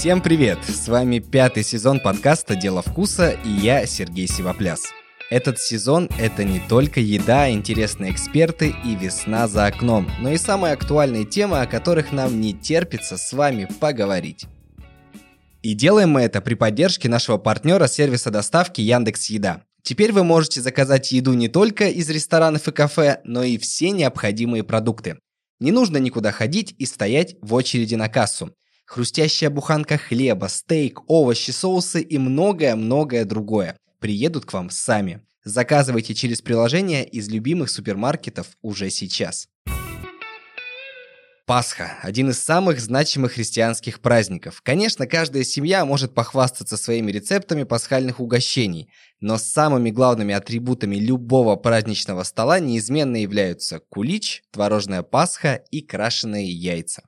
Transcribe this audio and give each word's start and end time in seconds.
Всем 0.00 0.22
привет! 0.22 0.58
С 0.64 0.88
вами 0.88 1.18
пятый 1.18 1.62
сезон 1.62 2.00
подкаста 2.00 2.56
«Дело 2.56 2.80
вкуса» 2.80 3.36
и 3.44 3.50
я, 3.50 3.84
Сергей 3.84 4.26
Сивопляс. 4.26 4.84
Этот 5.28 5.58
сезон– 5.58 6.08
это 6.18 6.42
не 6.42 6.58
только 6.58 7.00
еда, 7.00 7.50
интересные 7.50 8.10
эксперты 8.10 8.74
и 8.82 8.94
весна 8.94 9.46
за 9.46 9.66
окном, 9.66 10.10
но 10.22 10.30
и 10.30 10.38
самые 10.38 10.72
актуальные 10.72 11.26
темы, 11.26 11.60
о 11.60 11.66
которых 11.66 12.12
нам 12.12 12.40
не 12.40 12.54
терпится 12.54 13.18
с 13.18 13.30
вами 13.34 13.68
поговорить. 13.78 14.46
И 15.60 15.74
делаем 15.74 16.12
мы 16.12 16.22
это 16.22 16.40
при 16.40 16.54
поддержке 16.54 17.10
нашего 17.10 17.36
партнера 17.36 17.86
сервиса 17.86 18.30
доставки 18.30 18.80
Яндекс 18.80 19.26
Еда. 19.28 19.64
Теперь 19.82 20.12
вы 20.12 20.24
можете 20.24 20.62
заказать 20.62 21.12
еду 21.12 21.34
не 21.34 21.48
только 21.48 21.88
из 21.88 22.08
ресторанов 22.08 22.66
и 22.68 22.72
кафе, 22.72 23.20
но 23.24 23.42
и 23.42 23.58
все 23.58 23.90
необходимые 23.90 24.64
продукты. 24.64 25.18
Не 25.60 25.72
нужно 25.72 25.98
никуда 25.98 26.32
ходить 26.32 26.74
и 26.78 26.86
стоять 26.86 27.36
в 27.42 27.52
очереди 27.52 27.96
на 27.96 28.08
кассу. 28.08 28.54
Хрустящая 28.90 29.50
буханка 29.50 29.98
хлеба, 29.98 30.46
стейк, 30.46 31.02
овощи, 31.06 31.52
соусы 31.52 32.02
и 32.02 32.18
многое-многое 32.18 33.24
другое 33.24 33.76
приедут 34.00 34.46
к 34.46 34.52
вам 34.52 34.68
сами. 34.68 35.22
Заказывайте 35.44 36.12
через 36.12 36.42
приложение 36.42 37.08
из 37.08 37.28
любимых 37.28 37.70
супермаркетов 37.70 38.48
уже 38.62 38.90
сейчас. 38.90 39.46
Пасха– 41.46 41.98
один 42.02 42.30
из 42.30 42.40
самых 42.40 42.80
значимых 42.80 43.34
христианских 43.34 44.00
праздников. 44.00 44.60
Конечно, 44.60 45.06
каждая 45.06 45.44
семья 45.44 45.84
может 45.84 46.12
похвастаться 46.12 46.76
своими 46.76 47.12
рецептами 47.12 47.62
пасхальных 47.62 48.18
угощений, 48.18 48.90
но 49.20 49.38
самыми 49.38 49.90
главными 49.90 50.34
атрибутами 50.34 50.96
любого 50.96 51.54
праздничного 51.54 52.24
стола 52.24 52.58
неизменно 52.58 53.22
являются 53.22 53.78
кулич, 53.78 54.42
творожная 54.50 55.04
пасха 55.04 55.62
и 55.70 55.80
крашеные 55.80 56.50
яйца. 56.50 57.04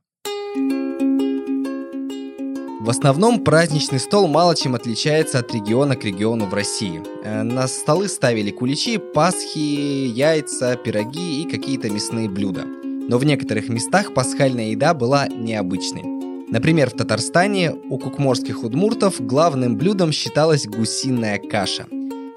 В 2.84 2.90
основном 2.90 3.44
праздничный 3.44 4.00
стол 4.00 4.28
мало 4.28 4.54
чем 4.54 4.74
отличается 4.74 5.38
от 5.38 5.54
региона 5.54 5.96
к 5.96 6.04
региону 6.04 6.46
в 6.46 6.54
России. 6.54 7.02
Э, 7.24 7.42
на 7.42 7.66
столы 7.68 8.08
ставили 8.08 8.50
куличи, 8.50 8.98
пасхи, 8.98 10.06
яйца, 10.08 10.76
пироги 10.76 11.42
и 11.42 11.50
какие-то 11.50 11.88
мясные 11.90 12.28
блюда– 12.28 12.66
но 13.08 13.18
в 13.18 13.24
некоторых 13.24 13.68
местах 13.68 14.14
пасхальная 14.14 14.70
еда 14.70 14.94
была 14.94 15.26
необычной. 15.28 16.02
Например, 16.48 16.90
в 16.90 16.94
Татарстане 16.94 17.72
у 17.72 17.98
кукморских 17.98 18.62
удмуртов 18.62 19.20
главным 19.20 19.76
блюдом 19.76 20.12
считалась 20.12 20.66
гусиная 20.66 21.38
каша. 21.38 21.86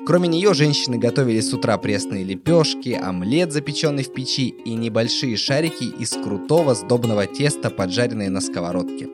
Кроме 0.05 0.27
нее 0.27 0.53
женщины 0.53 0.97
готовили 0.97 1.39
с 1.39 1.53
утра 1.53 1.77
пресные 1.77 2.23
лепешки, 2.23 2.89
омлет, 2.89 3.51
запеченный 3.51 4.03
в 4.03 4.13
печи, 4.13 4.49
и 4.49 4.73
небольшие 4.73 5.35
шарики 5.35 5.85
из 5.85 6.11
крутого 6.11 6.75
сдобного 6.75 7.25
теста, 7.25 7.69
поджаренные 7.69 8.29
на 8.29 8.39
сковородке. 8.39 9.07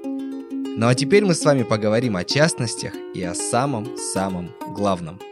Ну 0.77 0.87
а 0.87 0.95
теперь 0.95 1.25
мы 1.25 1.33
с 1.33 1.43
вами 1.43 1.63
поговорим 1.63 2.15
о 2.15 2.23
частностях 2.23 2.93
и 3.13 3.23
о 3.23 3.35
самом-самом 3.35 4.51
главном– 4.73 5.19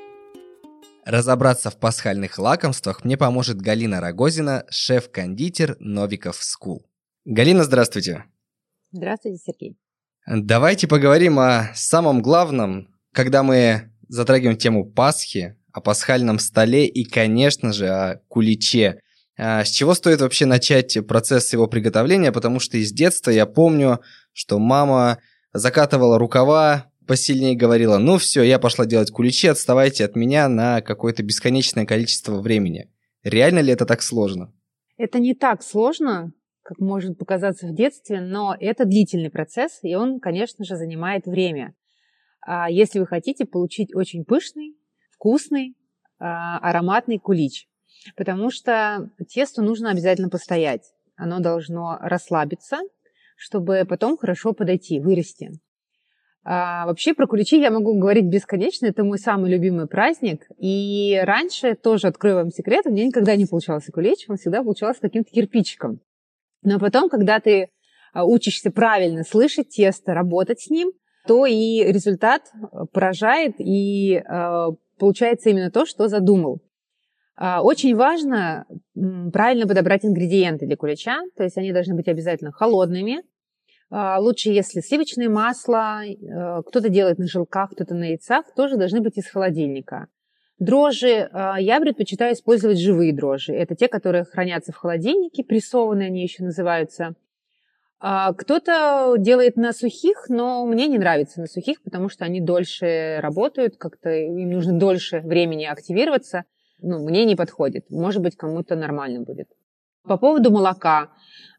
Разобраться 1.10 1.72
в 1.72 1.80
пасхальных 1.80 2.38
лакомствах 2.38 3.04
мне 3.04 3.18
поможет 3.18 3.60
Галина 3.60 4.00
Рогозина, 4.00 4.66
шеф-кондитер 4.70 5.76
Novikov 5.80 6.36
School. 6.36 6.86
Галина, 7.26 7.64
здравствуйте. 7.64 8.26
Здравствуйте, 8.92 9.40
Сергей. 9.44 9.78
Давайте 10.28 10.88
поговорим 10.88 11.40
о 11.40 11.72
самом 11.74 12.22
главном, 12.22 12.94
когда 13.12 13.42
мы 13.42 13.92
затрагиваем 14.08 14.56
тему 14.56 14.86
Пасхи, 14.86 15.58
о 15.72 15.82
пасхальном 15.82 16.38
столе 16.38 16.86
и, 16.86 17.04
конечно 17.06 17.74
же, 17.74 17.88
о 17.88 18.22
куличе. 18.28 19.02
А 19.36 19.66
с 19.66 19.72
чего 19.72 19.96
стоит 19.96 20.22
вообще 20.22 20.46
начать 20.46 20.96
процесс 21.08 21.52
его 21.54 21.66
приготовления? 21.66 22.32
Потому 22.32 22.60
что 22.60 22.78
из 22.78 22.92
детства 22.92 23.32
я 23.32 23.48
помню, 23.48 24.00
что 24.32 24.60
мама 24.60 25.18
закатывала 25.54 26.18
рукава, 26.18 26.92
посильнее 27.08 27.56
говорила, 27.56 27.98
ну 27.98 28.18
все, 28.18 28.44
я 28.44 28.60
пошла 28.60 28.86
делать 28.86 29.12
куличи, 29.12 29.48
отставайте 29.48 30.06
от 30.06 30.16
меня 30.16 30.48
на 30.48 30.82
какое-то 30.82 31.24
бесконечное 31.24 31.86
количество 31.86 32.40
времени. 32.40 32.92
Реально 33.24 33.60
ли 33.60 33.74
это 33.74 33.86
так 33.86 34.02
сложно? 34.02 34.54
Это 34.98 35.20
не 35.20 35.34
так 35.34 35.64
сложно, 35.64 36.34
как 36.62 36.80
может 36.80 37.18
показаться 37.18 37.68
в 37.68 37.74
детстве, 37.74 38.22
но 38.22 38.56
это 38.60 38.86
длительный 38.86 39.32
процесс, 39.32 39.80
и 39.82 39.96
он, 39.96 40.20
конечно 40.20 40.64
же, 40.64 40.76
занимает 40.76 41.26
время. 41.26 41.74
А 42.42 42.70
если 42.70 43.00
вы 43.00 43.08
хотите 43.08 43.46
получить 43.46 43.96
очень 43.96 44.24
пышный, 44.24 44.76
вкусный, 45.12 45.76
а, 46.20 46.60
ароматный 46.60 47.18
кулич, 47.18 47.68
потому 48.16 48.52
что 48.52 49.10
тесту 49.30 49.62
нужно 49.62 49.90
обязательно 49.90 50.30
постоять. 50.30 50.94
Оно 51.16 51.40
должно 51.40 51.98
расслабиться, 52.02 52.80
чтобы 53.40 53.86
потом 53.88 54.18
хорошо 54.18 54.54
подойти, 54.54 55.00
вырасти. 55.00 55.52
А, 56.44 56.86
вообще 56.86 57.14
про 57.14 57.26
куличи 57.26 57.60
я 57.60 57.72
могу 57.72 57.98
говорить 57.98 58.26
бесконечно. 58.26 58.86
Это 58.86 59.04
мой 59.04 59.18
самый 59.18 59.50
любимый 59.50 59.88
праздник. 59.88 60.46
И 60.58 61.20
раньше, 61.24 61.76
тоже 61.76 62.08
открою 62.08 62.36
вам 62.36 62.50
секрет, 62.50 62.86
у 62.86 62.92
меня 62.92 63.06
никогда 63.06 63.36
не 63.36 63.46
получался 63.46 63.92
кулич, 63.92 64.26
он 64.28 64.38
всегда 64.38 64.62
получался 64.62 65.02
каким-то 65.02 65.32
кирпичиком. 65.32 66.02
Но 66.62 66.80
потом, 66.80 67.10
когда 67.10 67.40
ты 67.40 67.70
а, 68.14 68.26
учишься 68.26 68.72
правильно 68.72 69.24
слышать 69.24 69.70
тесто, 69.70 70.14
работать 70.14 70.60
с 70.60 70.70
ним, 70.70 70.92
то 71.26 71.46
и 71.46 71.84
результат 71.84 72.44
а, 72.54 72.86
поражает, 72.88 73.56
и 73.60 74.16
э, 74.16 74.68
получается 74.98 75.50
именно 75.50 75.72
то, 75.72 75.86
что 75.86 76.08
задумал. 76.08 76.62
Очень 77.40 77.96
важно 77.96 78.66
правильно 78.94 79.66
подобрать 79.66 80.04
ингредиенты 80.04 80.66
для 80.66 80.76
кулича, 80.76 81.22
то 81.38 81.44
есть 81.44 81.58
они 81.58 81.72
должны 81.72 81.96
быть 81.96 82.10
обязательно 82.10 82.52
холодными, 82.52 83.24
а, 83.92 84.20
лучше, 84.20 84.50
если 84.50 84.82
сливочное 84.82 85.30
масло, 85.30 86.04
э, 86.06 86.62
кто-то 86.66 86.90
делает 86.90 87.18
на 87.18 87.28
желках, 87.28 87.72
кто-то 87.72 87.96
на 87.96 88.10
яйцах, 88.10 88.46
тоже 88.56 88.78
должны 88.78 89.02
быть 89.02 89.18
из 89.18 89.28
холодильника. 89.28 90.08
Дрожжи, 90.60 91.30
а, 91.32 91.60
я 91.60 91.80
предпочитаю 91.80 92.34
использовать 92.34 92.80
живые 92.80 93.14
дрожжи. 93.14 93.54
Это 93.54 93.76
те, 93.76 93.88
которые 93.88 94.26
хранятся 94.26 94.72
в 94.72 94.76
холодильнике, 94.76 95.44
прессованные 95.44 96.08
они 96.08 96.22
еще 96.22 96.44
называются. 96.44 97.16
А, 98.00 98.34
кто-то 98.34 99.16
делает 99.18 99.56
на 99.56 99.74
сухих, 99.74 100.26
но 100.30 100.66
мне 100.68 100.88
не 100.88 101.00
нравится 101.00 101.42
на 101.42 101.48
сухих, 101.48 101.82
потому 101.82 102.10
что 102.10 102.26
они 102.26 102.42
дольше 102.42 103.18
работают, 103.22 103.78
как-то 103.78 104.12
им 104.12 104.52
нужно 104.52 104.78
дольше 104.78 105.22
времени 105.22 105.66
активироваться. 105.66 106.44
Ну, 106.82 107.04
мне 107.06 107.26
не 107.26 107.36
подходит. 107.36 107.90
Может 107.90 108.22
быть, 108.22 108.36
кому-то 108.36 108.76
нормально 108.76 109.22
будет. 109.22 109.50
По 110.04 110.18
поводу 110.18 110.52
молока. 110.52 111.10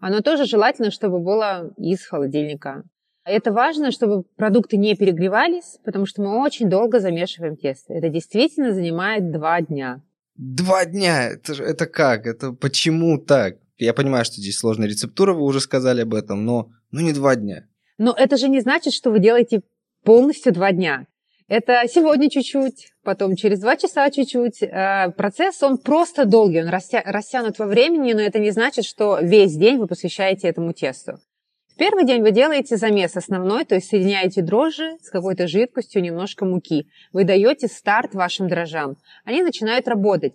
Оно 0.01 0.21
тоже 0.21 0.47
желательно, 0.47 0.91
чтобы 0.91 1.21
было 1.21 1.73
из 1.77 2.05
холодильника. 2.07 2.85
Это 3.25 3.53
важно, 3.53 3.93
чтобы 3.93 4.25
продукты 4.37 4.77
не 4.77 4.97
перегревались, 4.97 5.79
потому 5.85 6.07
что 6.07 6.23
мы 6.23 6.43
очень 6.43 6.71
долго 6.71 7.01
замешиваем 7.01 7.57
тесто. 7.57 7.93
Это 7.93 8.09
действительно 8.09 8.73
занимает 8.73 9.31
два 9.31 9.61
дня. 9.61 10.03
Два 10.37 10.87
дня? 10.87 11.29
Это, 11.29 11.53
это 11.63 11.87
как? 11.87 12.27
Это 12.27 12.53
почему 12.53 13.19
так? 13.19 13.59
Я 13.77 13.93
понимаю, 13.95 14.25
что 14.25 14.37
здесь 14.37 14.59
сложная 14.59 14.89
рецептура, 14.89 15.35
вы 15.35 15.43
уже 15.43 15.61
сказали 15.61 16.01
об 16.01 16.15
этом, 16.15 16.45
но 16.45 16.71
ну 16.91 17.01
не 17.01 17.13
два 17.13 17.37
дня. 17.37 17.67
Но 17.99 18.15
это 18.17 18.37
же 18.37 18.49
не 18.49 18.61
значит, 18.61 18.95
что 18.95 19.11
вы 19.11 19.21
делаете 19.21 19.61
полностью 20.03 20.53
два 20.53 20.73
дня. 20.73 21.07
Это 21.51 21.83
сегодня 21.89 22.31
чуть-чуть, 22.31 22.93
потом 23.03 23.35
через 23.35 23.59
два 23.59 23.77
часа 23.77 24.09
чуть-чуть. 24.09 24.63
Э, 24.63 25.11
процесс, 25.17 25.61
он 25.65 25.79
просто 25.79 26.25
долгий, 26.25 26.63
он 26.63 26.69
растя, 26.69 27.03
растянут 27.05 27.59
во 27.59 27.67
времени, 27.67 28.13
но 28.13 28.21
это 28.21 28.39
не 28.39 28.53
значит, 28.53 28.85
что 28.85 29.19
весь 29.21 29.57
день 29.57 29.79
вы 29.79 29.89
посвящаете 29.89 30.47
этому 30.47 30.73
тесту. 30.73 31.19
В 31.67 31.77
первый 31.77 32.07
день 32.07 32.23
вы 32.23 32.31
делаете 32.31 32.77
замес 32.77 33.17
основной, 33.17 33.65
то 33.65 33.75
есть 33.75 33.89
соединяете 33.89 34.43
дрожжи 34.43 34.97
с 35.03 35.11
какой-то 35.11 35.49
жидкостью, 35.49 36.03
немножко 36.03 36.45
муки. 36.45 36.87
Вы 37.13 37.25
даете 37.25 37.67
старт 37.67 38.15
вашим 38.15 38.47
дрожжам. 38.47 38.97
Они 39.25 39.43
начинают 39.43 39.89
работать. 39.89 40.35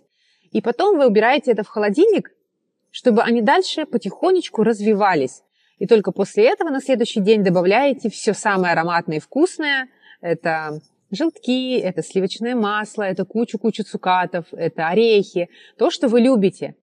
И 0.52 0.60
потом 0.60 0.98
вы 0.98 1.06
убираете 1.06 1.52
это 1.52 1.64
в 1.64 1.68
холодильник, 1.68 2.30
чтобы 2.90 3.22
они 3.22 3.40
дальше 3.40 3.86
потихонечку 3.86 4.62
развивались. 4.62 5.40
И 5.78 5.86
только 5.86 6.12
после 6.12 6.44
этого 6.44 6.68
на 6.68 6.82
следующий 6.82 7.20
день 7.20 7.42
добавляете 7.42 8.10
все 8.10 8.34
самое 8.34 8.74
ароматное 8.74 9.16
и 9.16 9.20
вкусное. 9.20 9.88
Это 10.20 10.80
желтки, 11.10 11.78
это 11.78 12.02
сливочное 12.02 12.54
масло, 12.54 13.02
это 13.02 13.24
кучу-кучу 13.24 13.84
цукатов, 13.84 14.46
это 14.52 14.88
орехи, 14.88 15.48
то, 15.78 15.90
что 15.90 16.08
вы 16.08 16.20
любите. 16.20 16.74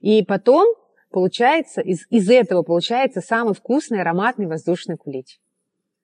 И 0.00 0.22
потом 0.22 0.66
получается, 1.14 1.80
из, 1.80 2.06
из 2.10 2.28
этого 2.28 2.62
получается 2.62 3.20
самый 3.20 3.54
вкусный 3.54 4.00
ароматный 4.00 4.46
воздушный 4.46 4.96
кулич. 4.96 5.38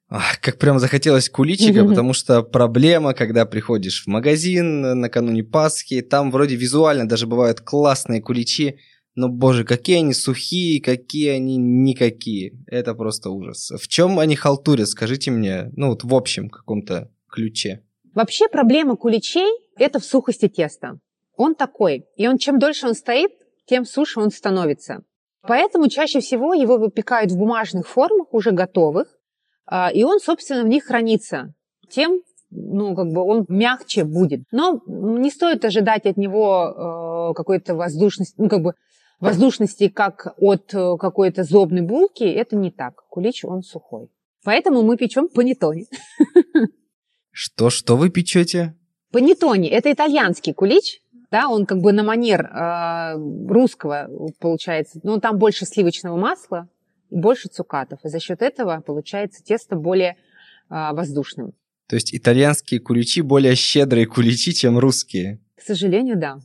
Ах, 0.08 0.40
как 0.40 0.56
прям 0.58 0.78
захотелось 0.78 1.28
куличика, 1.28 1.84
потому 1.88 2.12
что 2.12 2.42
проблема, 2.42 3.12
когда 3.12 3.44
приходишь 3.44 4.04
в 4.04 4.06
магазин 4.06 5.00
накануне 5.00 5.42
Пасхи, 5.42 6.00
там 6.00 6.30
вроде 6.30 6.54
визуально 6.54 7.08
даже 7.08 7.26
бывают 7.26 7.60
классные 7.60 8.22
куличи, 8.22 8.78
но, 9.16 9.28
боже, 9.28 9.64
какие 9.64 9.98
они 9.98 10.14
сухие, 10.14 10.80
какие 10.80 11.30
они 11.30 11.56
никакие. 11.56 12.52
Это 12.68 12.94
просто 12.94 13.30
ужас. 13.30 13.72
В 13.80 13.88
чем 13.88 14.20
они 14.20 14.36
халтурят, 14.36 14.88
скажите 14.88 15.32
мне, 15.32 15.70
ну 15.72 15.88
вот 15.88 16.04
в 16.04 16.14
общем 16.14 16.48
каком-то 16.48 17.10
ключе? 17.30 17.82
Вообще 18.14 18.48
проблема 18.48 18.96
куличей– 18.96 19.48
это 19.78 20.00
в 20.00 20.04
сухости 20.04 20.48
теста. 20.48 20.98
Он 21.36 21.54
такой. 21.54 22.06
И 22.16 22.28
он 22.28 22.38
чем 22.38 22.58
дольше 22.58 22.86
он 22.86 22.94
стоит, 22.94 23.30
тем 23.66 23.84
суше 23.84 24.20
он 24.20 24.30
становится. 24.30 25.02
Поэтому 25.42 25.88
чаще 25.88 26.20
всего 26.20 26.52
его 26.54 26.76
выпекают 26.76 27.32
в 27.32 27.38
бумажных 27.38 27.88
формах, 27.88 28.34
уже 28.34 28.50
готовых. 28.50 29.08
а, 29.66 29.90
и 29.90 30.02
он, 30.02 30.18
собственно, 30.20 30.64
в 30.64 30.68
них 30.68 30.84
хранится. 30.84 31.54
Тем, 31.88 32.20
ну, 32.50 32.94
как 32.96 33.06
бы 33.12 33.22
он 33.22 33.46
мягче 33.48 34.04
будет. 34.04 34.42
Но 34.50 34.82
не 34.86 35.30
стоит 35.30 35.64
ожидать 35.64 36.06
от 36.06 36.16
него 36.16 37.30
э, 37.30 37.34
какой-то 37.34 37.74
воздушности, 37.74 38.34
ну, 38.36 38.48
как 38.48 38.62
бы 38.62 38.74
воздушности, 39.20 39.88
как 39.88 40.34
от 40.38 40.74
э, 40.74 40.96
какой-то 40.98 41.44
зобной 41.44 41.82
булки. 41.82 42.24
Это 42.24 42.56
не 42.56 42.70
так. 42.70 43.04
Кулич, 43.08 43.44
он 43.44 43.62
сухой. 43.62 44.10
Поэтому 44.44 44.82
мы 44.82 44.96
печем 44.96 45.28
панеттоне. 45.28 45.86
Что, 47.42 47.70
что 47.70 47.96
вы 47.96 48.10
печете? 48.10 48.74
Панеттоне– 49.12 49.70
это 49.70 49.90
итальянский 49.90 50.52
кулич, 50.52 51.00
да, 51.30 51.48
он 51.48 51.64
как 51.64 51.78
бы 51.78 51.90
на 51.94 52.02
манер 52.02 52.42
э, 52.42 53.14
русского 53.48 54.10
получается, 54.40 55.00
но 55.04 55.18
там 55.20 55.38
больше 55.38 55.64
сливочного 55.64 56.18
масла 56.18 56.68
и 57.08 57.16
больше 57.16 57.48
цукатов, 57.48 58.00
и 58.04 58.10
за 58.10 58.20
счет 58.20 58.42
этого 58.42 58.82
получается 58.86 59.42
тесто 59.42 59.74
более 59.74 60.10
э, 60.68 60.92
воздушным. 60.92 61.54
То 61.88 61.96
есть 61.96 62.14
итальянские 62.14 62.78
куличи 62.78 63.22
более 63.22 63.54
щедрые 63.54 64.04
куличи, 64.04 64.52
чем 64.52 64.78
русские? 64.78 65.40
К 65.56 65.62
сожалению, 65.62 66.18
да. 66.18 66.40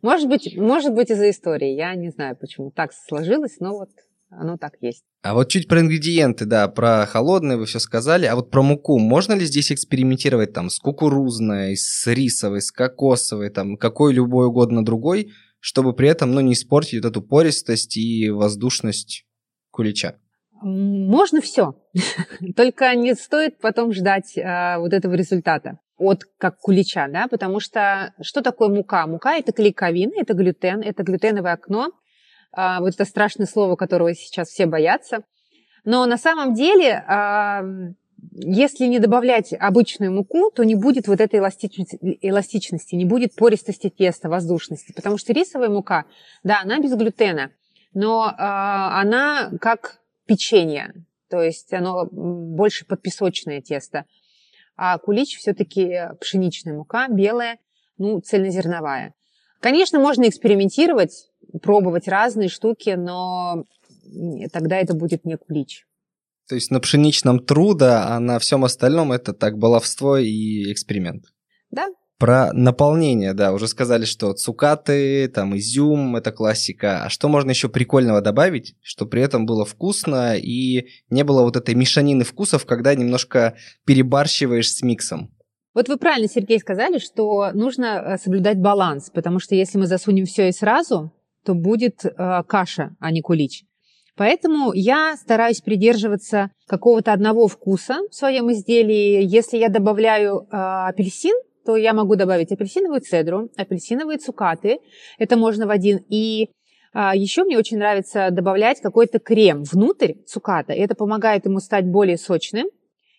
Может 0.00 0.26
быть, 0.26 0.56
может 0.56 0.94
быть 0.94 1.10
из-за 1.10 1.28
истории, 1.28 1.74
я 1.74 1.94
не 1.94 2.08
знаю, 2.08 2.34
почему 2.34 2.70
так 2.70 2.94
сложилось, 2.94 3.60
но 3.60 3.72
вот 3.72 3.90
оно 4.30 4.56
так 4.56 4.74
есть. 4.80 5.04
А 5.22 5.34
вот 5.34 5.48
чуть 5.48 5.68
про 5.68 5.80
ингредиенты, 5.80 6.46
да, 6.46 6.68
про 6.68 7.04
холодные 7.06 7.58
вы 7.58 7.66
все 7.66 7.78
сказали, 7.78 8.26
а 8.26 8.36
вот 8.36 8.50
про 8.50 8.62
муку, 8.62 8.98
можно 8.98 9.34
ли 9.34 9.44
здесь 9.44 9.72
экспериментировать 9.72 10.52
там 10.52 10.70
с 10.70 10.78
кукурузной, 10.78 11.76
с 11.76 12.06
рисовой, 12.06 12.62
с 12.62 12.70
кокосовой, 12.72 13.50
там, 13.50 13.76
какой 13.76 14.14
любой 14.14 14.46
угодно 14.46 14.84
другой, 14.84 15.32
чтобы 15.58 15.92
при 15.92 16.08
этом, 16.08 16.32
ну, 16.32 16.40
не 16.40 16.54
испортить 16.54 17.02
вот 17.02 17.10
эту 17.10 17.22
пористость 17.22 17.96
и 17.96 18.30
воздушность 18.30 19.26
кулича? 19.70 20.14
Можно 20.62 21.40
все, 21.40 21.74
только 22.56 22.94
не 22.94 23.14
стоит 23.14 23.58
потом 23.58 23.92
ждать 23.92 24.38
а, 24.38 24.78
вот 24.78 24.92
этого 24.92 25.14
результата 25.14 25.78
от 25.96 26.24
как 26.38 26.58
кулича, 26.58 27.08
да, 27.08 27.28
потому 27.28 27.60
что 27.60 28.14
что 28.22 28.42
такое 28.42 28.68
мука? 28.68 29.06
Мука 29.06 29.36
это 29.36 29.52
клейковина, 29.52 30.12
это 30.16 30.34
глютен, 30.34 30.80
это 30.80 31.02
глютеновое 31.02 31.52
окно, 31.52 31.92
вот 32.52 32.94
это 32.94 33.04
страшное 33.04 33.46
слово, 33.46 33.76
которого 33.76 34.14
сейчас 34.14 34.48
все 34.48 34.66
боятся. 34.66 35.24
Но 35.84 36.06
на 36.06 36.18
самом 36.18 36.54
деле, 36.54 37.04
а, 37.06 37.62
если 38.32 38.86
не 38.86 38.98
добавлять 38.98 39.52
обычную 39.52 40.12
муку, 40.12 40.50
то 40.50 40.62
не 40.64 40.74
будет 40.74 41.08
вот 41.08 41.20
этой 41.20 41.40
эластичности, 41.40 41.98
эластичности, 42.20 42.94
не 42.94 43.04
будет 43.04 43.34
пористости 43.34 43.88
теста, 43.88 44.28
воздушности. 44.28 44.92
Потому 44.92 45.18
что 45.18 45.32
рисовая 45.32 45.70
мука, 45.70 46.04
да, 46.42 46.60
она 46.62 46.78
без 46.78 46.94
глютена, 46.94 47.50
но 47.94 48.32
а, 48.36 49.00
она 49.00 49.50
как 49.60 50.00
печенье, 50.26 50.92
то 51.28 51.42
есть 51.42 51.72
оно 51.72 52.06
больше 52.10 52.84
подпесочное 52.84 53.60
тесто. 53.60 54.04
А 54.76 54.98
кулич 54.98 55.36
все-таки 55.38 56.08
пшеничная 56.20 56.74
мука, 56.74 57.08
белая, 57.08 57.58
ну, 57.98 58.20
цельнозерновая. 58.20 59.14
Конечно, 59.60 59.98
можно 59.98 60.26
экспериментировать, 60.28 61.29
пробовать 61.62 62.08
разные 62.08 62.48
штуки, 62.48 62.90
но 62.90 63.64
тогда 64.52 64.76
это 64.76 64.94
будет 64.94 65.24
не 65.24 65.36
кулич. 65.36 65.86
То 66.48 66.56
есть 66.56 66.70
на 66.70 66.80
пшеничном 66.80 67.38
труда, 67.38 68.08
а 68.08 68.18
на 68.18 68.38
всем 68.38 68.64
остальном 68.64 69.12
это 69.12 69.32
так 69.32 69.56
баловство 69.56 70.16
и 70.16 70.72
эксперимент. 70.72 71.26
Да. 71.70 71.86
Про 72.18 72.52
наполнение, 72.52 73.32
да, 73.32 73.52
уже 73.52 73.66
сказали, 73.66 74.04
что 74.04 74.32
цукаты, 74.34 75.28
там 75.28 75.56
изюм, 75.56 76.16
это 76.16 76.32
классика. 76.32 77.04
А 77.04 77.08
что 77.08 77.28
можно 77.28 77.50
еще 77.50 77.68
прикольного 77.68 78.20
добавить, 78.20 78.74
что 78.82 79.06
при 79.06 79.22
этом 79.22 79.46
было 79.46 79.64
вкусно 79.64 80.36
и 80.36 80.88
не 81.08 81.22
было 81.22 81.42
вот 81.42 81.56
этой 81.56 81.74
мешанины 81.74 82.24
вкусов, 82.24 82.66
когда 82.66 82.94
немножко 82.94 83.54
перебарщиваешь 83.86 84.70
с 84.70 84.82
миксом? 84.82 85.32
Вот 85.72 85.88
вы 85.88 85.96
правильно, 85.98 86.28
Сергей, 86.28 86.58
сказали, 86.58 86.98
что 86.98 87.52
нужно 87.54 87.86
э, 87.86 88.18
соблюдать 88.18 88.58
баланс, 88.58 89.08
потому 89.14 89.38
что 89.38 89.54
если 89.54 89.78
мы 89.78 89.86
засунем 89.86 90.26
все 90.26 90.48
и 90.48 90.52
сразу, 90.52 91.12
то 91.44 91.54
будет 91.54 92.04
э, 92.04 92.42
каша, 92.46 92.96
а 93.00 93.10
не 93.10 93.20
кулич. 93.20 93.64
Поэтому 94.16 94.72
я 94.72 95.16
стараюсь 95.16 95.60
придерживаться 95.60 96.50
какого-то 96.66 97.12
одного 97.12 97.48
вкуса 97.48 98.00
в 98.10 98.14
своем 98.14 98.52
изделии. 98.52 99.22
Если 99.24 99.56
я 99.56 99.68
добавляю 99.68 100.40
э, 100.40 100.46
апельсин, 100.50 101.34
то 101.64 101.76
я 101.76 101.94
могу 101.94 102.16
добавить 102.16 102.52
апельсиновую 102.52 103.00
цедру, 103.00 103.50
апельсиновые 103.56 104.18
цукаты. 104.18 104.78
Это 105.18 105.36
можно 105.36 105.66
в 105.66 105.70
один. 105.70 106.04
И 106.08 106.50
а, 106.92 107.14
еще 107.14 107.44
мне 107.44 107.58
очень 107.58 107.78
нравится 107.78 108.30
добавлять 108.30 108.80
какой-то 108.80 109.18
крем 109.18 109.62
внутрь 109.62 110.14
цуката. 110.26 110.72
Это 110.72 110.94
помогает 110.94 111.44
ему 111.46 111.60
стать 111.60 111.86
более 111.86 112.18
сочным 112.18 112.66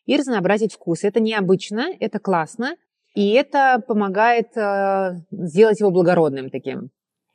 и 0.06 0.18
разнообразить 0.18 0.74
вкус. 0.74 1.04
Это 1.04 1.20
необычно, 1.20 1.88
это 2.00 2.20
классно, 2.20 2.76
и 3.14 3.32
это 3.32 3.82
помогает 3.88 4.56
э, 4.58 5.22
сделать 5.32 5.80
его 5.80 5.92
благородным 5.92 6.50
таким. 6.50 6.90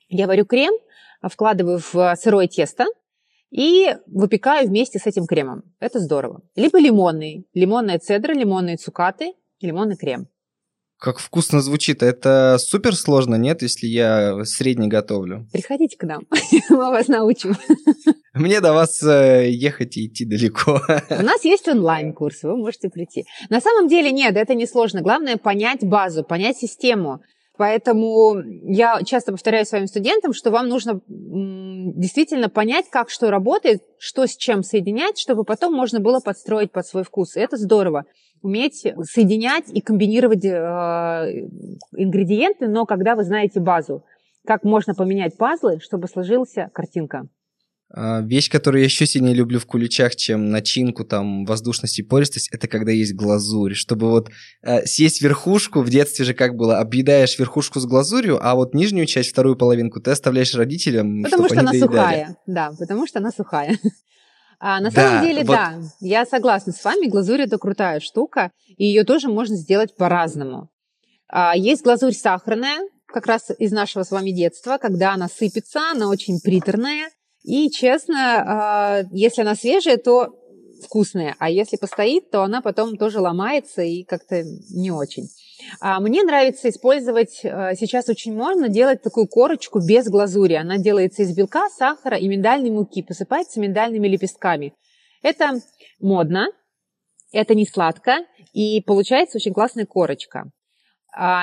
Я 0.09 0.27
варю 0.27 0.45
крем, 0.47 0.75
вкладываю 1.23 1.81
в 1.81 2.15
сырое 2.17 2.47
тесто 2.47 2.87
и 3.51 3.97
выпекаю 4.07 4.69
вместе 4.69 4.99
с 4.99 5.07
этим 5.07 5.27
кремом. 5.27 5.63
Это 5.81 5.99
здорово. 5.99 6.43
Либо 6.55 6.79
лимонный, 6.79 7.47
лимонная 7.55 7.99
цедра, 7.99 8.33
лимонные 8.33 8.77
цукаты, 8.77 9.35
лимонный 9.61 9.97
крем. 9.97 10.29
Как 10.99 11.19
вкусно 11.19 11.61
звучит. 11.61 12.03
Это 12.03 12.57
супер 12.59 12.95
сложно, 12.97 13.35
нет, 13.35 13.61
если 13.61 13.87
я 13.87 14.45
средний 14.45 14.89
готовлю? 14.89 15.47
Приходите 15.53 15.99
к 15.99 16.05
нам, 16.05 16.27
мы 16.71 16.77
вас 16.77 17.09
научим. 17.09 17.55
Мне 18.35 18.63
до 18.63 18.73
вас 18.73 19.03
э, 19.03 19.51
ехать 19.51 19.99
и 19.99 20.07
идти 20.07 20.25
далеко. 20.25 20.81
У 21.11 21.23
нас 21.23 21.45
есть 21.45 21.69
онлайн-курс, 21.69 22.45
вы 22.45 22.57
можете 22.57 22.89
прийти. 22.89 23.27
На 23.51 23.61
самом 23.61 23.89
деле 23.89 24.11
нет, 24.11 24.37
это 24.37 24.55
не 24.55 24.67
сложно. 24.67 25.03
Главное 25.03 25.37
понять 25.37 25.85
базу, 25.85 26.25
понять 26.25 26.57
систему. 26.57 27.21
Поэтому 27.59 28.37
я 28.63 29.03
часто 29.05 29.33
повторяю 29.33 29.65
своим 29.65 29.87
студентам, 29.87 30.33
что 30.33 30.51
вам 30.51 30.69
нужно 30.69 31.01
действительно 31.09 32.49
понять, 32.49 32.87
как 32.91 33.11
что 33.11 33.31
работает, 33.31 33.83
что 33.99 34.27
с 34.27 34.37
чем 34.37 34.63
соединять, 34.63 35.19
чтобы 35.19 35.45
потом 35.45 35.75
можно 35.75 36.01
было 36.01 36.21
подстроить 36.21 36.73
под 36.73 36.87
свой 36.87 37.05
вкус. 37.05 37.37
И 37.37 37.41
это 37.41 37.57
здорово. 37.57 38.05
Уметь 38.43 38.87
соединять 39.03 39.71
и 39.73 39.81
комбинировать 39.81 40.45
э, 40.45 40.49
ингредиенты, 41.97 42.69
но 42.69 42.85
когда 42.85 43.15
вы 43.15 43.25
знаете 43.25 43.61
базу. 43.61 44.05
Как 44.47 44.63
можно 44.63 44.95
поменять 44.95 45.37
пазлы, 45.37 45.81
чтобы 45.81 46.07
сложилась 46.07 46.55
картинка. 46.73 47.27
А, 47.99 48.21
вещь, 48.21 48.51
которую 48.51 48.81
я 48.81 48.85
еще 48.85 49.07
сильнее 49.07 49.35
люблю 49.35 49.59
в 49.59 49.65
куличах, 49.65 50.17
чем 50.17 50.51
начинку, 50.51 51.03
там, 51.03 51.47
воздушность 51.47 51.99
и 51.99 52.03
пористость, 52.03 52.51
это 52.53 52.69
когда 52.69 52.93
есть 52.93 53.15
глазурь. 53.15 53.73
Чтобы 53.73 54.11
вот 54.11 54.29
э, 54.63 54.85
съесть 54.85 55.23
верхушку, 55.23 55.81
в 55.81 55.89
детстве 55.89 56.27
же 56.27 56.35
как 56.35 56.57
было, 56.57 56.79
объедаешь 56.79 57.39
верхушку 57.39 57.81
с 57.81 57.87
глазурью, 57.87 58.39
а 58.47 58.55
вот 58.55 58.75
нижнюю 58.75 59.07
часть, 59.07 59.31
вторую 59.31 59.57
половинку, 59.57 59.99
ты 60.03 60.11
оставляешь 60.11 60.55
родителям, 60.55 61.23
Потому 61.23 61.47
что 61.47 61.61
она 61.61 61.71
доедали. 61.71 61.89
сухая, 61.89 62.37
да, 62.47 62.73
потому 62.79 63.07
что 63.07 63.19
она 63.19 63.31
сухая. 63.31 63.79
А 64.59 64.81
на 64.81 64.91
да, 64.91 65.03
самом 65.03 65.23
деле, 65.27 65.45
вот... 65.45 65.55
да, 65.55 65.75
я 66.01 66.25
согласна 66.25 66.73
с 66.73 66.83
вами, 66.83 67.09
глазурь 67.09 67.43
это 67.43 67.59
крутая 67.59 68.01
штука, 68.01 68.53
и 68.79 68.87
ее 68.87 69.05
тоже 69.05 69.29
можно 69.29 69.55
сделать 69.55 69.95
по-разному. 69.95 70.71
А, 71.29 71.55
есть 71.55 71.83
глазурь 71.83 72.15
сахарная, 72.15 72.79
как 73.05 73.27
раз 73.27 73.51
из 73.59 73.71
нашего 73.71 74.03
с 74.03 74.11
вами 74.11 74.31
детства, 74.31 74.79
когда 74.81 75.13
она 75.13 75.29
сыпется, 75.29 75.91
она 75.91 76.09
очень 76.09 76.41
приторная, 76.41 77.11
и, 77.47 77.71
честно, 77.71 78.43
а, 78.45 79.03
если 79.13 79.43
она 79.43 79.55
свежая, 79.55 79.99
то 79.99 80.35
вкусная, 80.83 81.37
а 81.39 81.49
если 81.49 81.77
постоит, 81.77 82.29
то 82.31 82.43
она 82.43 82.61
потом 82.61 82.97
тоже 82.97 83.21
ломается 83.21 83.83
и 83.83 84.03
как-то 84.03 84.43
не 84.75 84.91
очень. 84.91 85.29
А 85.81 86.01
мне 86.01 86.25
нравится 86.25 86.69
использовать, 86.69 87.43
а, 87.45 87.77
сейчас 87.77 88.09
очень 88.09 88.35
можно 88.35 88.69
делать 88.69 89.01
такую 89.01 89.29
корочку 89.29 89.79
без 89.79 90.09
глазури. 90.09 90.55
Она 90.55 90.79
делается 90.79 91.23
из 91.23 91.37
белка, 91.37 91.69
сахара 91.71 92.17
и 92.17 92.27
миндальной 92.27 92.71
муки, 92.71 93.05
посыпается 93.05 93.61
миндальными 93.61 94.09
лепестками. 94.09 94.75
Это 95.23 95.61
модно, 96.01 96.49
это 97.33 97.55
не 97.55 97.65
сладко, 97.65 98.27
и 98.53 98.81
получается 98.81 99.39
очень 99.39 99.53
классная 99.53 99.87
корочка. 99.87 100.51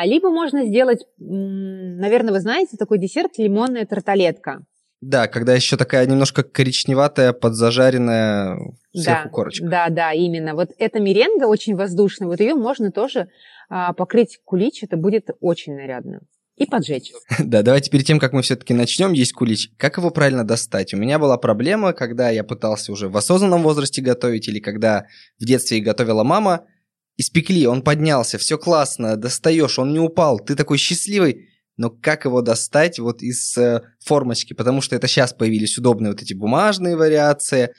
Либо 0.04 0.30
можно 0.30 0.66
сделать, 0.66 1.00
наверное, 1.18 2.34
вы 2.34 2.42
знаете, 2.42 2.76
такой 2.78 3.00
десерт 3.00 3.38
лимонная 3.38 3.86
тарталетка. 3.86 4.66
Да, 5.06 5.28
когда 5.28 5.54
еще 5.54 5.76
такая 5.76 6.06
немножко 6.06 6.44
коричневатая, 6.44 7.34
подзажаренная 7.34 8.58
сверху 8.94 9.24
да, 9.26 9.30
корочка. 9.30 9.66
Да, 9.66 9.90
да, 9.90 10.14
именно. 10.14 10.56
Вот 10.56 10.70
эта 10.78 11.00
меренга 11.02 11.46
очень 11.46 11.76
воздушная, 11.76 12.28
вот 12.28 12.40
ее 12.40 12.56
можно 12.56 12.90
тоже 12.90 13.28
а, 13.70 13.92
покрыть 13.92 14.40
кулич, 14.46 14.82
это 14.82 14.96
будет 14.96 15.30
очень 15.42 15.76
нарядно. 15.76 16.22
И 16.56 16.66
поджечь. 16.66 17.12
Да, 17.40 17.64
давайте 17.64 17.92
перед 17.92 18.06
тем, 18.06 18.18
как 18.18 18.32
мы 18.32 18.44
все-таки 18.44 18.74
начнем 18.74 19.12
есть 19.12 19.34
кулич, 19.34 19.72
как 19.78 19.98
его 19.98 20.10
правильно 20.10 20.46
достать? 20.46 20.94
У 20.94 20.98
меня 20.98 21.20
была 21.20 21.38
проблема, 21.38 21.92
когда 21.92 22.30
я 22.30 22.46
пытался 22.46 22.94
уже 22.94 23.10
в 23.10 23.18
осознанном 23.18 23.62
возрасте 23.62 24.02
готовить, 24.02 24.48
или 24.48 24.60
когда 24.60 25.08
в 25.38 25.46
детстве 25.46 25.82
готовила 25.82 26.24
мама, 26.24 26.66
испекли, 27.18 27.68
он 27.68 27.82
поднялся, 27.82 28.38
все 28.38 28.58
классно, 28.58 29.18
достаешь, 29.18 29.80
он 29.80 29.92
не 29.92 30.00
упал, 30.00 30.40
ты 30.40 30.56
такой 30.56 30.78
счастливый, 30.78 31.50
но 31.78 31.90
как 31.90 32.26
его 32.26 32.42
достать 32.42 33.00
вот 33.00 33.22
из 33.22 33.58
э, 33.58 33.82
формочки, 34.00 34.54
потому 34.54 34.82
что 34.82 34.96
это 34.96 35.08
сейчас 35.08 35.34
появились 35.34 35.78
удобные 35.78 36.12
вот 36.12 36.22
эти 36.22 36.34
бумажные 36.34 36.96
вариации. 36.96 37.74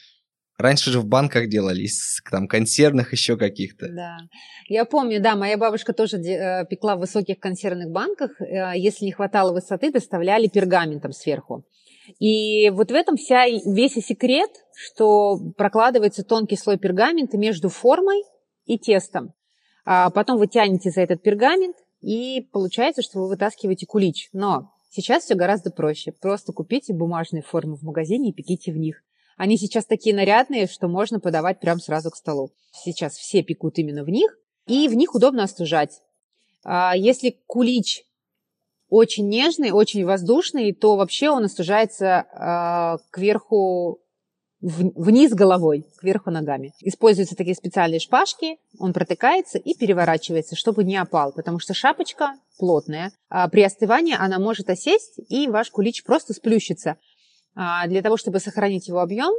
Раньше 0.56 0.90
же 0.90 1.00
в 1.00 1.06
банках 1.06 1.48
делали, 1.48 1.82
из 1.82 2.20
там 2.30 2.46
консервных 2.46 3.12
еще 3.12 3.36
каких-то. 3.36 3.88
Да. 3.88 4.16
Я 4.68 4.84
помню, 4.84 5.20
да, 5.20 5.34
моя 5.34 5.58
бабушка 5.58 5.92
тоже 5.92 6.18
э, 6.18 6.64
пекла 6.66 6.96
в 6.96 7.00
высоких 7.00 7.38
консервных 7.38 7.90
банках. 7.90 8.40
Э, 8.40 8.72
если 8.76 9.04
не 9.04 9.12
хватало 9.12 9.52
высоты, 9.52 9.92
доставляли 9.92 10.48
пергаментом 10.48 11.12
сверху. 11.12 11.64
И 12.18 12.70
вот 12.70 12.90
в 12.90 12.94
этом 12.94 13.16
вся, 13.16 13.46
весь 13.46 13.96
и 13.96 14.00
секрет, 14.00 14.50
что 14.76 15.38
прокладывается 15.56 16.22
тонкий 16.22 16.56
слой 16.56 16.78
пергамента 16.78 17.38
между 17.38 17.68
формой 17.68 18.22
и 18.66 18.78
тестом. 18.78 19.32
А 19.84 20.10
потом 20.10 20.38
вы 20.38 20.46
тянете 20.46 20.90
за 20.90 21.02
этот 21.02 21.22
пергамент, 21.22 21.76
и 22.04 22.42
получается, 22.52 23.00
что 23.00 23.20
вы 23.20 23.28
вытаскиваете 23.28 23.86
кулич. 23.86 24.28
Но 24.34 24.70
сейчас 24.90 25.24
все 25.24 25.34
гораздо 25.34 25.70
проще. 25.70 26.12
Просто 26.12 26.52
купите 26.52 26.92
бумажные 26.92 27.42
формы 27.42 27.76
в 27.76 27.82
магазине 27.82 28.28
и 28.28 28.32
пеките 28.32 28.72
в 28.72 28.76
них. 28.76 29.02
Они 29.38 29.56
сейчас 29.56 29.86
такие 29.86 30.14
нарядные, 30.14 30.66
что 30.66 30.86
можно 30.86 31.18
подавать 31.18 31.60
прямо 31.60 31.80
сразу 31.80 32.10
к 32.10 32.16
столу. 32.16 32.50
Сейчас 32.72 33.14
все 33.14 33.42
пекут 33.42 33.78
именно 33.78 34.04
в 34.04 34.10
них, 34.10 34.36
и 34.66 34.86
в 34.86 34.94
них 34.94 35.14
удобно 35.14 35.44
остужать. 35.44 36.02
А 36.62 36.94
если 36.94 37.36
кулич 37.46 38.04
очень 38.90 39.28
нежный, 39.28 39.70
очень 39.70 40.04
воздушный, 40.04 40.72
то 40.72 40.96
вообще 40.96 41.30
он 41.30 41.44
остужается 41.44 42.26
э, 42.30 42.98
кверху, 43.10 43.98
вниз 44.64 45.32
головой, 45.32 45.84
кверху 45.98 46.30
ногами. 46.30 46.72
Используются 46.80 47.36
такие 47.36 47.54
специальные 47.54 48.00
шпажки, 48.00 48.58
он 48.78 48.92
протыкается 48.92 49.58
и 49.58 49.74
переворачивается, 49.74 50.56
чтобы 50.56 50.84
не 50.84 50.96
опал, 50.96 51.32
потому 51.32 51.58
что 51.58 51.74
шапочка 51.74 52.34
плотная. 52.58 53.12
А 53.28 53.48
при 53.48 53.62
остывании 53.62 54.16
она 54.18 54.38
может 54.38 54.70
осесть, 54.70 55.20
и 55.28 55.48
ваш 55.48 55.70
кулич 55.70 56.02
просто 56.04 56.32
сплющится. 56.32 56.96
А 57.54 57.86
для 57.86 58.02
того, 58.02 58.16
чтобы 58.16 58.40
сохранить 58.40 58.88
его 58.88 59.00
объем, 59.00 59.34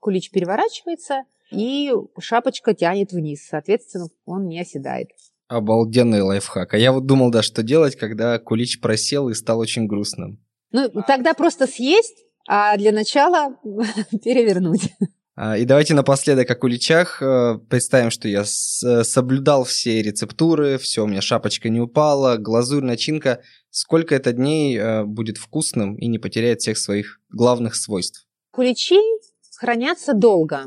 кулич 0.00 0.30
переворачивается, 0.30 1.22
и 1.50 1.92
шапочка 2.18 2.74
тянет 2.74 3.12
вниз. 3.12 3.46
Соответственно, 3.48 4.08
он 4.24 4.48
не 4.48 4.60
оседает. 4.60 5.10
Обалденный 5.46 6.22
лайфхак. 6.22 6.74
А 6.74 6.78
я 6.78 6.92
вот 6.92 7.06
думал, 7.06 7.30
да, 7.30 7.42
что 7.42 7.62
делать, 7.62 7.96
когда 7.96 8.38
кулич 8.38 8.80
просел 8.80 9.28
и 9.28 9.34
стал 9.34 9.60
очень 9.60 9.86
грустным. 9.86 10.40
Ну, 10.72 10.88
тогда 11.06 11.34
просто 11.34 11.68
съесть, 11.68 12.23
а 12.46 12.76
для 12.76 12.92
начала 12.92 13.56
перевернуть. 14.24 14.92
А, 15.36 15.56
и 15.56 15.64
давайте 15.64 15.94
напоследок 15.94 16.48
о 16.50 16.54
куличах. 16.54 17.20
Э, 17.20 17.58
представим, 17.68 18.10
что 18.10 18.28
я 18.28 18.44
соблюдал 18.44 19.64
все 19.64 20.00
рецептуры, 20.00 20.78
все, 20.78 21.04
у 21.04 21.06
меня 21.08 21.20
шапочка 21.20 21.68
не 21.68 21.80
упала, 21.80 22.36
глазурь, 22.36 22.84
начинка. 22.84 23.42
Сколько 23.70 24.14
это 24.14 24.32
дней 24.32 24.78
э, 24.78 25.04
будет 25.04 25.38
вкусным 25.38 25.96
и 25.96 26.06
не 26.06 26.18
потеряет 26.18 26.60
всех 26.60 26.78
своих 26.78 27.20
главных 27.30 27.74
свойств? 27.74 28.26
Куличи 28.52 29.00
хранятся 29.58 30.14
долго, 30.14 30.66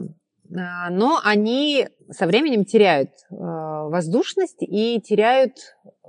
но 0.49 1.21
они 1.23 1.87
со 2.09 2.25
временем 2.25 2.65
теряют 2.65 3.09
э, 3.09 3.35
воздушность 3.35 4.61
и 4.61 4.99
теряют, 4.99 5.53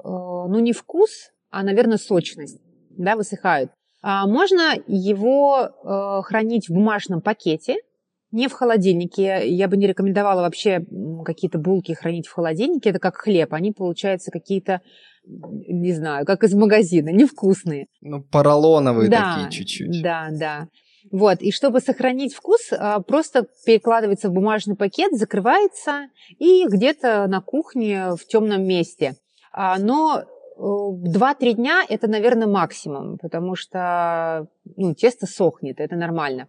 ну, 0.02 0.58
не 0.58 0.72
вкус, 0.72 1.30
а, 1.50 1.62
наверное, 1.62 1.98
сочность, 1.98 2.60
да, 2.90 3.14
высыхают. 3.14 3.70
А 4.10 4.26
можно 4.26 4.74
его 4.86 6.22
хранить 6.24 6.68
в 6.68 6.72
бумажном 6.72 7.20
пакете– 7.20 7.76
не 8.30 8.48
в 8.48 8.52
холодильнике. 8.52 9.42
Я 9.44 9.68
бы 9.68 9.76
не 9.76 9.86
рекомендовала 9.86 10.42
вообще 10.42 10.84
какие-то 11.24 11.58
булки 11.58 11.92
хранить 11.92 12.26
в 12.26 12.32
холодильнике. 12.32 12.90
Это 12.90 12.98
как 12.98 13.16
хлеб. 13.16 13.52
Они, 13.54 13.72
получаются, 13.72 14.30
какие-то, 14.30 14.82
не 15.24 15.92
знаю, 15.92 16.26
как 16.26 16.44
из 16.44 16.54
магазина, 16.54 17.10
невкусные. 17.10 17.86
Ну, 18.00 18.22
поролоновые 18.22 19.08
да, 19.08 19.34
такие 19.34 19.50
чуть-чуть. 19.50 20.02
Да, 20.02 20.28
да. 20.30 20.68
Вот, 21.10 21.40
и 21.40 21.52
чтобы 21.52 21.80
сохранить 21.80 22.34
вкус, 22.34 22.70
а, 22.70 23.00
просто 23.00 23.46
перекладывается 23.64 24.28
в 24.28 24.32
бумажный 24.32 24.76
пакет, 24.76 25.12
закрывается 25.12 26.08
и 26.38 26.66
где-то 26.66 27.26
на 27.28 27.40
кухне 27.40 28.10
в 28.10 28.26
темном 28.26 28.64
месте. 28.64 29.14
А, 29.52 29.78
но 29.78 30.24
2-3 30.58 31.36
э, 31.40 31.52
дня 31.54 31.84
это, 31.88 32.08
наверное, 32.08 32.48
максимум, 32.48 33.18
потому 33.18 33.54
что 33.54 34.48
ну, 34.76 34.94
тесто 34.94 35.26
сохнет, 35.26 35.80
это 35.80 35.96
нормально. 35.96 36.48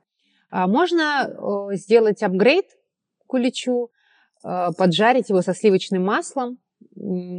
А 0.49 0.67
можно 0.67 1.69
сделать 1.73 2.23
апгрейд 2.23 2.65
куличу, 3.27 3.91
э, 4.43 4.69
поджарить 4.77 5.29
его 5.29 5.41
со 5.41 5.53
сливочным 5.53 6.03
маслом, 6.03 6.57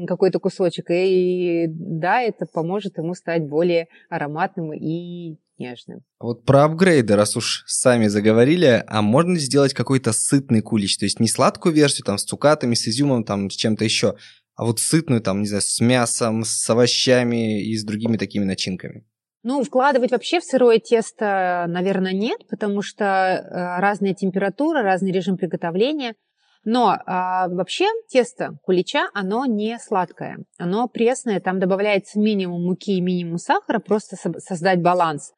какой-то 0.07 0.39
кусочек, 0.39 0.87
и 0.91 1.67
да, 1.69 2.23
это 2.23 2.47
поможет 2.47 2.99
ему 2.99 3.15
стать 3.15 3.47
более 3.47 3.89
ароматным 4.09 4.73
и 4.73 5.37
нежным. 5.59 6.01
Вот 6.19 6.45
про 6.45 6.65
апгрейды, 6.65 7.17
раз 7.17 7.37
уж 7.37 7.65
сами 7.67 8.07
заговорили, 8.09 8.83
а 8.87 9.03
можно 9.03 9.39
сделать 9.39 9.75
какой-то 9.75 10.13
сытный 10.13 10.63
кулич, 10.63 10.99
то 10.99 11.05
есть 11.05 11.21
не 11.21 11.29
сладкую 11.29 11.75
версию 11.75 12.05
там 12.05 12.19
с 12.19 12.25
цукатами, 12.25 12.75
с 12.75 12.89
изюмом, 12.89 13.25
там 13.25 13.51
с 13.51 13.55
чем-то 13.55 13.85
еще, 13.85 14.17
а 14.55 14.65
вот 14.65 14.79
сытную 14.79 15.21
там, 15.21 15.41
не 15.41 15.47
знаю, 15.47 15.63
с 15.63 15.81
мясом, 15.81 16.45
с 16.45 16.69
овощами 16.69 17.63
и 17.63 17.77
с 17.77 17.85
другими 17.85 18.17
такими 18.17 18.45
начинками? 18.45 19.07
Ну, 19.43 19.63
вкладывать 19.65 20.11
вообще 20.11 20.39
в 20.39 20.45
сырое 20.45 20.79
тесто, 20.79 21.65
наверное, 21.67 22.13
нет, 22.13 22.47
потому 22.49 22.83
что 22.83 23.05
э, 23.05 23.81
разная 23.81 24.13
температура, 24.13 24.83
разный 24.83 25.13
режим 25.13 25.39
приготовления. 25.39 26.15
Но 26.63 26.95
а, 27.07 27.49
вообще 27.49 27.87
тесто 28.09 28.59
кулича, 28.63 29.09
оно 29.15 29.47
не 29.47 29.79
сладкое, 29.79 30.45
оно 30.59 30.89
пресное, 30.89 31.41
там 31.41 31.59
добавляется 31.59 32.19
минимум 32.19 32.67
муки 32.67 32.99
и 32.99 33.01
минимум 33.01 33.39
сахара, 33.39 33.79
просто 33.79 34.17
создать 34.39 34.83
баланс. 34.83 35.33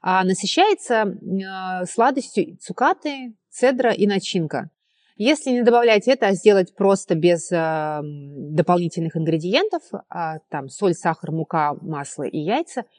А 0.00 0.22
насыщается 0.22 0.94
э, 1.04 1.84
сладостью 1.86 2.56
цукаты, 2.58 3.34
цедра 3.50 3.90
и 3.90 4.06
начинка. 4.06 4.70
Если 5.18 5.50
не 5.50 5.62
добавлять 5.62 6.08
это, 6.08 6.28
а 6.28 6.32
сделать 6.32 6.74
просто 6.74 7.14
без 7.14 7.52
э, 7.52 8.00
дополнительных 8.02 9.16
ингредиентов, 9.16 9.82
а, 10.08 10.38
там 10.48 10.68
соль, 10.68 10.94
сахар, 10.94 11.32
мука, 11.32 11.74
масло 11.82 12.22
и 12.22 12.38
яйца– 12.38 12.84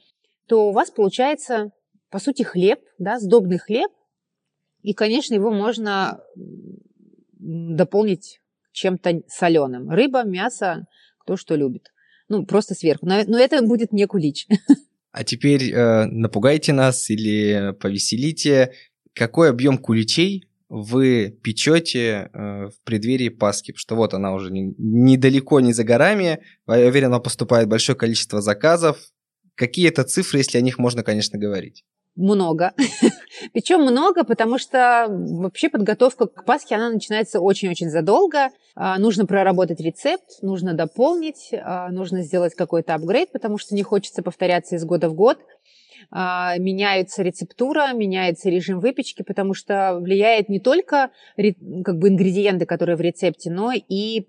то 0.50 0.70
у 0.70 0.72
вас 0.72 0.90
получается, 0.90 1.72
по 2.10 2.20
сути, 2.20 2.42
хлеб, 2.42 2.80
да, 2.98 3.20
сдобный 3.20 3.60
хлеб, 3.60 3.92
и, 4.82 4.94
конечно, 4.94 5.36
его 5.36 5.52
можно 5.52 6.22
дополнить 7.38 8.42
чем-то 8.72 9.22
соленым. 9.28 9.90
Рыба, 9.92 10.24
мясо, 10.24 10.88
кто 11.20 11.38
что 11.38 11.56
любит. 11.56 11.94
Ну, 12.30 12.46
просто 12.46 12.74
сверху. 12.74 13.06
Но, 13.06 13.22
но 13.28 13.38
это 13.38 13.62
будет 13.62 13.94
не 13.94 14.06
кулич. 14.08 14.48
А 15.12 15.24
теперь 15.24 15.74
э, 15.74 16.06
напугайте 16.06 16.72
нас 16.72 17.10
или 17.10 17.74
повеселите. 17.82 18.74
Какой 19.16 19.50
объем 19.50 19.80
куличей 19.80 20.48
вы 20.70 21.38
печете 21.44 22.30
э, 22.32 22.68
в 22.68 22.84
преддверии 22.84 23.30
Пасхи? 23.30 23.74
Что 23.76 23.96
вот 23.96 24.14
она 24.14 24.34
уже 24.34 24.52
не, 24.52 24.74
недалеко, 24.78 25.60
не 25.60 25.74
за 25.74 25.84
горами. 25.84 26.40
Я 26.68 26.88
уверен, 26.88 27.08
она 27.08 27.20
поступает 27.20 27.68
большое 27.68 27.98
количество 27.98 28.40
заказов. 28.40 29.00
Какие 29.56 29.90
это 29.90 30.04
цифры, 30.04 30.40
если 30.40 30.58
о 30.60 30.62
них 30.62 30.78
можно, 30.78 31.04
конечно, 31.04 31.40
говорить? 31.40 31.84
Много. 32.16 32.74
Причем 33.54 33.82
много, 33.82 34.24
потому 34.24 34.60
что 34.60 35.08
вообще 35.10 35.70
подготовка 35.70 36.28
к 36.28 36.46
Пасхе, 36.46 36.76
она 36.76 36.92
начинается 36.92 37.40
очень-очень 37.40 37.90
задолго. 37.90 38.50
А, 38.76 38.98
нужно 39.00 39.26
проработать 39.26 39.80
рецепт, 39.80 40.26
нужно 40.42 40.74
дополнить, 40.74 41.50
а, 41.54 41.90
нужно 41.90 42.22
сделать 42.24 42.56
какой-то 42.56 42.94
апгрейд, 42.94 43.32
потому 43.32 43.58
что 43.58 43.74
не 43.74 43.84
хочется 43.84 44.22
повторяться 44.22 44.76
из 44.76 44.86
года 44.86 45.10
в 45.10 45.14
год. 45.14 45.40
А, 46.12 46.58
меняется 46.58 47.22
рецептура, 47.22 47.94
меняется 47.94 48.50
режим 48.50 48.80
выпечки, 48.80 49.22
потому 49.22 49.54
что 49.54 50.00
влияет 50.00 50.50
не 50.50 50.60
только 50.60 51.12
как 51.38 51.98
бы 52.00 52.10
ингредиенты, 52.10 52.66
которые 52.66 52.96
в 52.96 53.01
рецепте, 53.01 53.51
но 53.51 53.72
и 53.74 54.25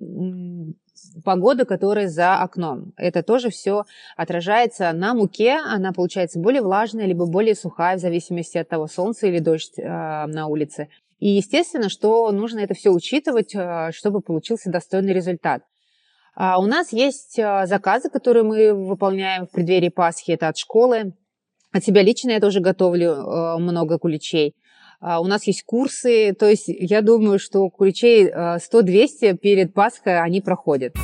погода, 1.24 1.64
которая 1.64 2.08
за 2.08 2.36
окном. 2.36 2.92
Это 2.98 3.22
тоже 3.22 3.48
все 3.48 3.84
отражается 4.16 4.92
на 4.92 5.14
муке, 5.14 5.56
она 5.56 5.92
получается 5.92 6.38
более 6.38 6.60
влажная, 6.60 7.06
либо 7.06 7.24
более 7.26 7.54
сухая, 7.54 7.96
в 7.96 8.00
зависимости 8.00 8.58
от 8.58 8.68
того, 8.68 8.86
солнце 8.86 9.28
или 9.28 9.38
дождь 9.38 9.78
э, 9.78 9.82
на 9.82 10.46
улице. 10.48 10.88
И 11.18 11.28
естественно, 11.28 11.88
что 11.88 12.30
нужно 12.30 12.60
это 12.60 12.74
все 12.74 12.90
учитывать, 12.90 13.54
э, 13.54 13.90
чтобы 13.92 14.20
получился 14.20 14.70
достойный 14.70 15.14
результат. 15.14 15.62
А 16.34 16.60
у 16.60 16.66
нас 16.66 16.92
есть 16.92 17.36
заказы, 17.36 18.08
которые 18.08 18.44
мы 18.44 18.72
выполняем 18.72 19.46
в 19.46 19.50
преддверии 19.50 19.88
Пасхи, 19.88 20.32
это 20.32 20.48
от 20.48 20.56
школы. 20.56 21.14
От 21.72 21.84
себя 21.84 22.02
лично 22.02 22.30
я 22.30 22.40
тоже 22.40 22.60
готовлю 22.60 23.10
э, 23.10 23.58
много 23.58 23.98
куличей. 23.98 24.56
А, 25.00 25.20
у 25.20 25.26
нас 25.26 25.46
есть 25.46 25.62
курсы, 25.64 26.34
то 26.34 26.48
есть 26.48 26.64
я 26.66 27.00
думаю, 27.00 27.38
что 27.38 27.68
куличей 27.70 28.28
100-200 28.28 29.38
перед 29.38 29.72
Пасхой 29.72 30.20
они 30.20 30.40
проходят. 30.40 30.94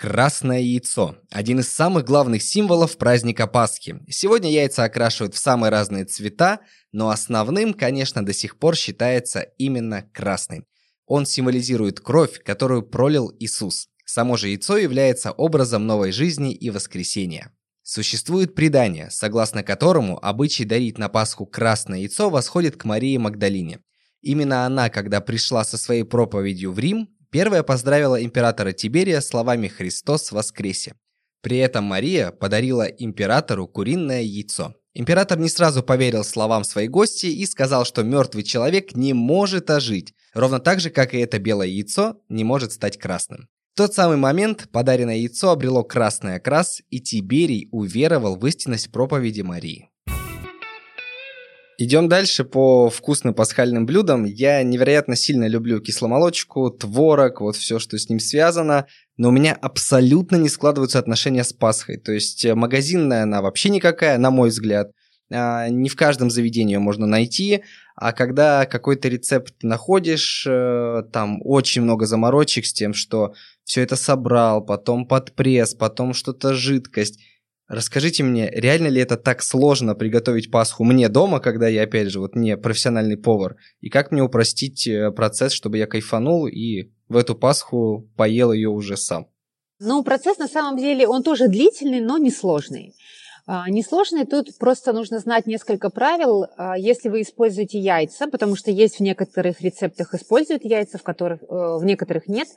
Красное 0.00 0.58
яйцо– 0.58 1.14
один 1.30 1.60
из 1.60 1.68
самых 1.68 2.04
главных 2.04 2.42
символов 2.42 2.96
праздника 2.98 3.46
Пасхи. 3.46 4.00
Сегодня 4.08 4.50
яйца 4.50 4.82
окрашивают 4.82 5.36
в 5.36 5.38
самые 5.38 5.70
разные 5.70 6.04
цвета, 6.04 6.58
но 6.90 7.10
основным, 7.10 7.72
конечно, 7.72 8.26
до 8.26 8.32
сих 8.32 8.58
пор 8.58 8.74
считается 8.74 9.42
именно 9.58 10.02
красный. 10.12 10.64
Он 11.06 11.24
символизирует 11.24 12.00
кровь, 12.00 12.42
которую 12.42 12.82
пролил 12.82 13.32
Иисус. 13.38 13.90
Само 14.04 14.36
же 14.36 14.48
яйцо 14.48 14.76
является 14.76 15.30
образом 15.30 15.86
новой 15.86 16.10
жизни 16.10 16.52
и 16.52 16.70
воскресения. 16.70 17.52
Существует 17.94 18.54
предание, 18.54 19.10
согласно 19.10 19.62
которому 19.62 20.18
обычай 20.24 20.64
дарить 20.64 20.96
на 20.96 21.10
Пасху 21.10 21.44
красное 21.44 21.98
яйцо 21.98 22.30
восходит 22.30 22.78
к 22.78 22.86
Марии 22.86 23.18
Магдалине. 23.18 23.80
Именно 24.22 24.64
она, 24.64 24.88
когда 24.88 25.20
пришла 25.20 25.62
со 25.62 25.76
своей 25.76 26.02
проповедью 26.02 26.72
в 26.72 26.78
Рим, 26.78 27.10
первая 27.30 27.62
поздравила 27.62 28.24
императора 28.24 28.72
Тиберия 28.72 29.20
словами 29.20 29.68
«Христос 29.68 30.32
воскресе». 30.32 30.94
При 31.42 31.58
этом 31.58 31.84
Мария 31.84 32.30
подарила 32.30 32.84
императору 32.84 33.68
куриное 33.68 34.22
яйцо. 34.22 34.74
Император 34.94 35.38
не 35.38 35.50
сразу 35.50 35.82
поверил 35.82 36.24
словам 36.24 36.64
своей 36.64 36.88
гости 36.88 37.26
и 37.26 37.44
сказал, 37.44 37.84
что 37.84 38.02
мертвый 38.02 38.42
человек 38.42 38.96
не 38.96 39.12
может 39.12 39.68
ожить, 39.68 40.14
ровно 40.32 40.60
так 40.60 40.80
же, 40.80 40.88
как 40.88 41.12
и 41.12 41.18
это 41.18 41.38
белое 41.38 41.66
яйцо 41.68 42.16
не 42.30 42.42
может 42.42 42.72
стать 42.72 42.98
красным. 42.98 43.50
В 43.74 43.78
тот 43.78 43.94
самый 43.94 44.18
момент 44.18 44.68
подаренное 44.70 45.16
яйцо 45.16 45.50
обрело 45.50 45.82
красный 45.82 46.34
окрас, 46.34 46.82
и 46.90 47.00
Тиберий 47.00 47.70
уверовал 47.72 48.36
в 48.36 48.46
истинность 48.46 48.92
проповеди 48.92 49.40
Марии. 49.40 49.88
Идем 51.78 52.06
дальше 52.10 52.44
по 52.44 52.90
вкусным 52.90 53.32
пасхальным 53.32 53.86
блюдам. 53.86 54.24
Я 54.24 54.62
невероятно 54.62 55.16
сильно 55.16 55.48
люблю 55.48 55.80
кисломолочку, 55.80 56.68
творог, 56.68 57.40
вот 57.40 57.56
все, 57.56 57.78
что 57.78 57.96
с 57.96 58.10
ним 58.10 58.20
связано. 58.20 58.88
Но 59.16 59.30
у 59.30 59.32
меня 59.32 59.54
абсолютно 59.54 60.36
не 60.36 60.50
складываются 60.50 60.98
отношения 60.98 61.42
с 61.42 61.54
Пасхой. 61.54 61.96
То 61.96 62.12
есть 62.12 62.44
э, 62.44 62.54
магазинная 62.54 63.22
она 63.22 63.40
вообще 63.40 63.70
никакая, 63.70 64.18
на 64.18 64.30
мой 64.30 64.50
взгляд. 64.50 64.90
А, 65.32 65.70
не 65.70 65.88
в 65.88 65.96
каждом 65.96 66.30
заведении 66.30 66.74
ее 66.74 66.78
можно 66.78 67.06
найти. 67.06 67.62
А 67.94 68.12
когда 68.12 68.66
какой-то 68.66 69.08
рецепт 69.08 69.54
находишь, 69.62 70.46
э, 70.48 71.02
там 71.12 71.40
очень 71.44 71.82
много 71.82 72.06
заморочек 72.06 72.66
с 72.66 72.72
тем, 72.72 72.94
что 72.94 73.34
все 73.64 73.82
это 73.82 73.96
собрал, 73.96 74.64
потом 74.64 75.06
под 75.06 75.32
пресс, 75.32 75.74
потом 75.74 76.14
что-то 76.14 76.54
жидкость. 76.54 77.20
Расскажите 77.68 78.22
мне, 78.22 78.50
реально 78.50 78.88
ли 78.88 79.00
это 79.00 79.16
так 79.16 79.42
сложно 79.42 79.94
приготовить 79.94 80.50
Пасху 80.50 80.84
мне 80.84 81.08
дома, 81.08 81.40
когда 81.40 81.68
я, 81.68 81.84
опять 81.84 82.10
же, 82.10 82.20
вот 82.20 82.34
не 82.34 82.56
профессиональный 82.56 83.16
повар? 83.16 83.56
И 83.80 83.88
как 83.88 84.10
мне 84.10 84.22
упростить 84.22 84.86
э, 84.86 85.10
процесс, 85.10 85.52
чтобы 85.52 85.78
я 85.78 85.86
кайфанул 85.86 86.46
и 86.46 86.90
в 87.08 87.16
эту 87.16 87.34
Пасху 87.34 88.10
поел 88.16 88.52
ее 88.52 88.68
уже 88.68 88.96
сам? 88.96 89.28
Ну, 89.78 90.04
процесс 90.04 90.38
на 90.38 90.48
самом 90.48 90.76
деле, 90.78 91.08
он 91.08 91.22
тоже 91.22 91.48
длительный, 91.48 92.00
но 92.00 92.18
не 92.18 92.30
сложный. 92.30 92.94
Несложный, 93.46 94.24
тут 94.24 94.56
просто 94.58 94.92
нужно 94.92 95.18
знать 95.18 95.46
несколько 95.46 95.90
правил. 95.90 96.46
А, 96.56 96.78
если 96.78 97.08
вы 97.08 97.22
используете 97.22 97.78
яйца, 97.78 98.28
потому 98.28 98.54
что 98.54 98.70
есть 98.70 98.98
в 98.98 99.00
некоторых 99.00 99.60
рецептах 99.60 100.14
используют 100.14 100.64
яйца, 100.64 100.98
в, 100.98 101.02
которых, 101.02 101.42
э, 101.42 101.46
в 101.48 101.84
некоторых 101.84 102.28
нет, 102.28 102.48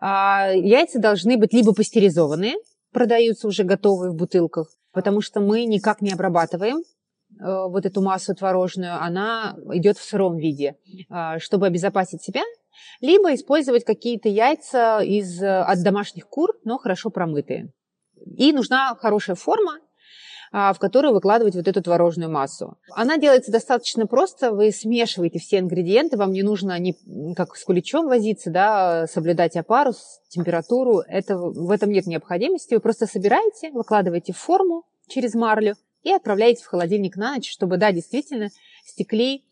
а, 0.00 0.50
яйца 0.52 0.98
должны 0.98 1.38
быть 1.38 1.54
либо 1.54 1.72
пастеризованные, 1.72 2.56
продаются 2.92 3.48
уже 3.48 3.64
готовые 3.64 4.10
в 4.10 4.14
бутылках, 4.14 4.68
потому 4.92 5.22
что 5.22 5.40
мы 5.40 5.64
никак 5.64 6.02
не 6.02 6.12
обрабатываем 6.12 6.78
э, 6.78 6.82
вот 7.40 7.86
эту 7.86 8.02
массу 8.02 8.34
творожную, 8.34 9.02
она 9.02 9.56
идет 9.72 9.96
в 9.96 10.04
сыром 10.04 10.36
виде, 10.36 10.76
э, 11.08 11.38
чтобы 11.38 11.66
обезопасить 11.66 12.22
себя, 12.22 12.42
либо 13.00 13.34
использовать 13.34 13.84
какие-то 13.84 14.28
яйца 14.28 15.00
из, 15.00 15.42
от 15.42 15.82
домашних 15.82 16.28
кур, 16.28 16.50
но 16.64 16.76
хорошо 16.76 17.08
промытые. 17.08 17.72
И 18.36 18.52
нужна 18.52 18.94
хорошая 18.96 19.36
форма, 19.36 19.78
а, 19.78 19.83
в 20.54 20.78
которую 20.78 21.12
выкладывать 21.12 21.56
вот 21.56 21.66
эту 21.66 21.82
творожную 21.82 22.30
массу. 22.30 22.78
Она 22.92 23.18
делается 23.18 23.50
достаточно 23.50 24.06
просто. 24.06 24.52
Вы 24.52 24.70
смешиваете 24.70 25.40
все 25.40 25.58
ингредиенты. 25.58 26.16
Вам 26.16 26.30
не 26.30 26.44
нужно 26.44 26.78
не 26.78 26.94
как 27.34 27.56
с 27.56 27.64
куличом 27.64 28.06
возиться, 28.06 28.50
да, 28.50 29.08
соблюдать 29.08 29.56
опару, 29.56 29.94
температуру. 30.28 31.00
Это, 31.08 31.36
в 31.36 31.72
этом 31.72 31.90
нет 31.90 32.06
необходимости. 32.06 32.74
Вы 32.74 32.78
просто 32.78 33.06
собираете, 33.06 33.72
выкладываете 33.72 34.32
в 34.32 34.38
форму 34.38 34.84
через 35.08 35.34
марлю 35.34 35.74
и 36.04 36.12
отправляете 36.12 36.62
в 36.62 36.68
холодильник 36.68 37.16
на 37.16 37.34
ночь, 37.34 37.50
чтобы, 37.50 37.76
да, 37.76 37.90
действительно 37.90 38.50
стекли, 38.84 39.42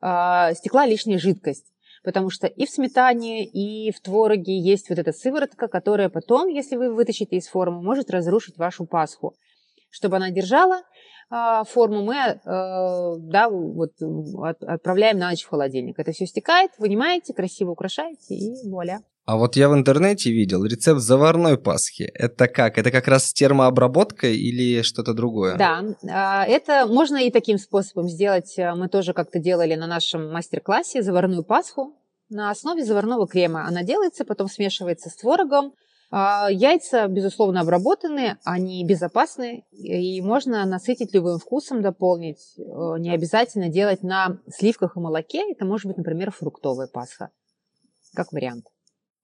э, 0.00 0.54
стекла 0.54 0.86
лишняя 0.86 1.18
жидкость 1.18 1.66
потому 2.02 2.30
что 2.30 2.46
и 2.46 2.66
в 2.66 2.70
сметане, 2.70 3.44
и 3.44 3.90
в 3.90 3.98
твороге 3.98 4.56
есть 4.56 4.90
вот 4.90 4.98
эта 5.00 5.10
сыворотка, 5.10 5.66
которая 5.66 6.08
потом, 6.08 6.46
если 6.46 6.76
вы 6.76 6.94
вытащите 6.94 7.34
из 7.34 7.48
формы, 7.48 7.82
может 7.82 8.12
разрушить 8.12 8.58
вашу 8.58 8.86
пасху 8.86 9.34
чтобы 9.96 10.16
она 10.16 10.30
держала 10.30 10.82
а, 11.28 11.64
форму, 11.64 12.02
мы 12.02 12.14
э, 12.14 12.38
да, 12.44 13.48
вот, 13.48 13.92
отправляем 14.62 15.18
на 15.18 15.30
ночь 15.30 15.42
в 15.42 15.48
холодильник. 15.48 15.98
Это 15.98 16.12
все 16.12 16.26
стекает, 16.26 16.70
вынимаете, 16.78 17.32
красиво 17.34 17.70
украшаете 17.70 18.34
и 18.34 18.68
вуаля. 18.68 19.00
А 19.24 19.36
вот 19.36 19.56
я 19.56 19.68
в 19.68 19.74
интернете 19.74 20.30
видел 20.30 20.64
рецепт 20.64 21.00
заварной 21.00 21.58
пасхи. 21.58 22.04
Это 22.14 22.46
как? 22.46 22.78
Это 22.78 22.92
как 22.92 23.08
раз 23.08 23.32
термообработка 23.32 24.28
или 24.28 24.82
что-то 24.82 25.14
другое? 25.14 25.56
Да, 25.56 25.82
а, 26.08 26.44
это 26.44 26.86
можно 26.86 27.16
и 27.16 27.32
таким 27.32 27.58
способом 27.58 28.08
сделать. 28.08 28.54
Мы 28.56 28.88
тоже 28.88 29.12
как-то 29.14 29.40
делали 29.40 29.74
на 29.74 29.88
нашем 29.88 30.30
мастер-классе 30.30 31.02
заварную 31.02 31.42
пасху 31.42 31.96
на 32.28 32.50
основе 32.50 32.84
заварного 32.84 33.26
крема. 33.26 33.66
Она 33.66 33.82
делается, 33.82 34.24
потом 34.24 34.48
смешивается 34.48 35.10
с 35.10 35.16
творогом, 35.16 35.72
яйца, 36.10 37.08
безусловно, 37.08 37.60
обработаны, 37.60 38.38
они 38.44 38.84
безопасны, 38.86 39.64
и 39.72 40.20
можно 40.20 40.64
насытить 40.64 41.12
любым 41.12 41.38
вкусом, 41.38 41.82
дополнить. 41.82 42.38
Э, 42.58 42.98
не 42.98 43.10
обязательно 43.10 43.68
делать 43.68 44.02
на 44.02 44.38
сливках 44.48 44.96
и 44.96 45.00
молоке. 45.00 45.42
Это 45.50 45.64
может 45.64 45.86
быть, 45.86 45.96
например, 45.96 46.30
фруктовая 46.30 46.86
пасха, 46.86 47.30
как 48.14 48.32
вариант. 48.32 48.66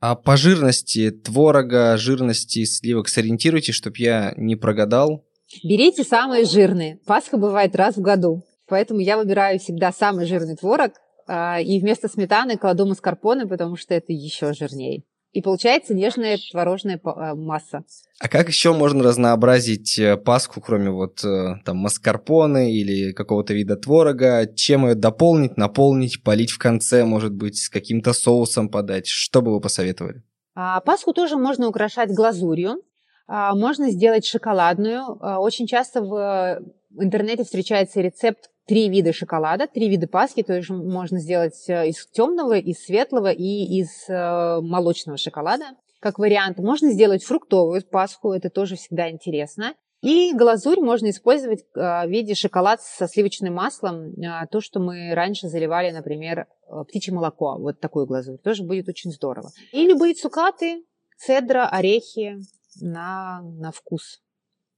А 0.00 0.16
по 0.16 0.36
жирности 0.36 1.12
творога, 1.12 1.96
жирности 1.96 2.64
сливок 2.64 3.08
сориентируйте, 3.08 3.70
чтобы 3.70 3.98
я 3.98 4.34
не 4.36 4.56
прогадал. 4.56 5.24
Берите 5.62 6.02
самые 6.02 6.44
жирные. 6.44 6.98
Пасха 7.06 7.36
бывает 7.36 7.76
раз 7.76 7.96
в 7.96 8.00
году. 8.00 8.42
Поэтому 8.66 8.98
я 8.98 9.16
выбираю 9.16 9.60
всегда 9.60 9.92
самый 9.92 10.26
жирный 10.26 10.56
творог. 10.56 10.94
А, 11.28 11.60
и 11.60 11.78
вместо 11.78 12.08
сметаны 12.08 12.56
кладу 12.56 12.84
маскарпоне, 12.86 13.46
потому 13.46 13.76
что 13.76 13.94
это 13.94 14.12
еще 14.12 14.52
жирнее. 14.52 15.04
И 15.32 15.40
получается 15.40 15.94
нежная 15.94 16.38
творожная 16.50 17.00
э, 17.02 17.34
масса. 17.34 17.84
А 18.20 18.28
как 18.28 18.48
еще 18.48 18.74
можно 18.74 19.02
разнообразить 19.02 19.98
э, 19.98 20.18
пасху, 20.18 20.60
кроме 20.60 20.90
вот 20.90 21.24
э, 21.24 21.54
там 21.64 21.78
маскарпоне 21.78 22.70
или 22.70 23.12
какого-то 23.12 23.54
вида 23.54 23.76
творога? 23.76 24.46
Чем 24.54 24.86
ее 24.86 24.94
дополнить, 24.94 25.56
наполнить, 25.56 26.22
полить 26.22 26.50
в 26.50 26.58
конце, 26.58 27.04
может 27.04 27.32
быть, 27.32 27.56
с 27.56 27.70
каким-то 27.70 28.12
соусом 28.12 28.68
подать? 28.68 29.06
Что 29.06 29.40
бы 29.40 29.52
вы 29.52 29.60
посоветовали? 29.60 30.22
А, 30.54 30.80
пасху 30.80 31.14
тоже 31.14 31.36
можно 31.36 31.66
украшать 31.66 32.10
глазурью. 32.10 32.82
А, 33.26 33.54
можно 33.54 33.90
сделать 33.90 34.26
шоколадную. 34.26 35.16
А, 35.20 35.40
очень 35.40 35.66
часто 35.66 36.02
в 36.02 36.60
интернете 36.98 37.44
встречается 37.44 38.02
рецепт 38.02 38.50
три 38.66 38.88
вида 38.88 39.12
шоколада, 39.12 39.66
три 39.66 39.88
вида 39.88 40.06
паски, 40.06 40.42
то 40.42 40.54
есть 40.54 40.70
можно 40.70 41.18
сделать 41.18 41.68
э, 41.68 41.88
из 41.88 42.06
темного, 42.06 42.56
из 42.58 42.84
светлого 42.84 43.30
и 43.30 43.78
из 43.80 44.08
э, 44.08 44.60
молочного 44.60 45.18
шоколада. 45.18 45.64
Как 46.00 46.18
вариант, 46.18 46.58
можно 46.58 46.90
сделать 46.90 47.24
фруктовую 47.24 47.82
пасху, 47.84 48.32
это 48.32 48.50
тоже 48.50 48.76
всегда 48.76 49.10
интересно. 49.10 49.74
И 50.00 50.32
глазурь 50.34 50.80
можно 50.80 51.10
использовать 51.10 51.60
э, 51.60 51.80
в 51.80 52.08
виде 52.08 52.34
шоколад 52.34 52.80
со 52.82 53.06
сливочным 53.06 53.54
маслом, 53.54 54.14
то, 54.50 54.60
что 54.60 54.80
мы 54.80 55.14
раньше 55.14 55.48
заливали, 55.48 55.90
например, 55.90 56.46
птичье 56.88 57.14
молоко, 57.14 57.56
вот 57.58 57.80
такую 57.80 58.06
глазурь, 58.06 58.38
тоже 58.38 58.64
будет 58.64 58.88
очень 58.88 59.12
здорово. 59.12 59.50
И 59.72 59.86
любые 59.86 60.14
цукаты, 60.14 60.84
цедра, 61.18 61.68
орехи 61.68 62.38
на, 62.80 63.42
на 63.42 63.70
вкус. 63.70 64.20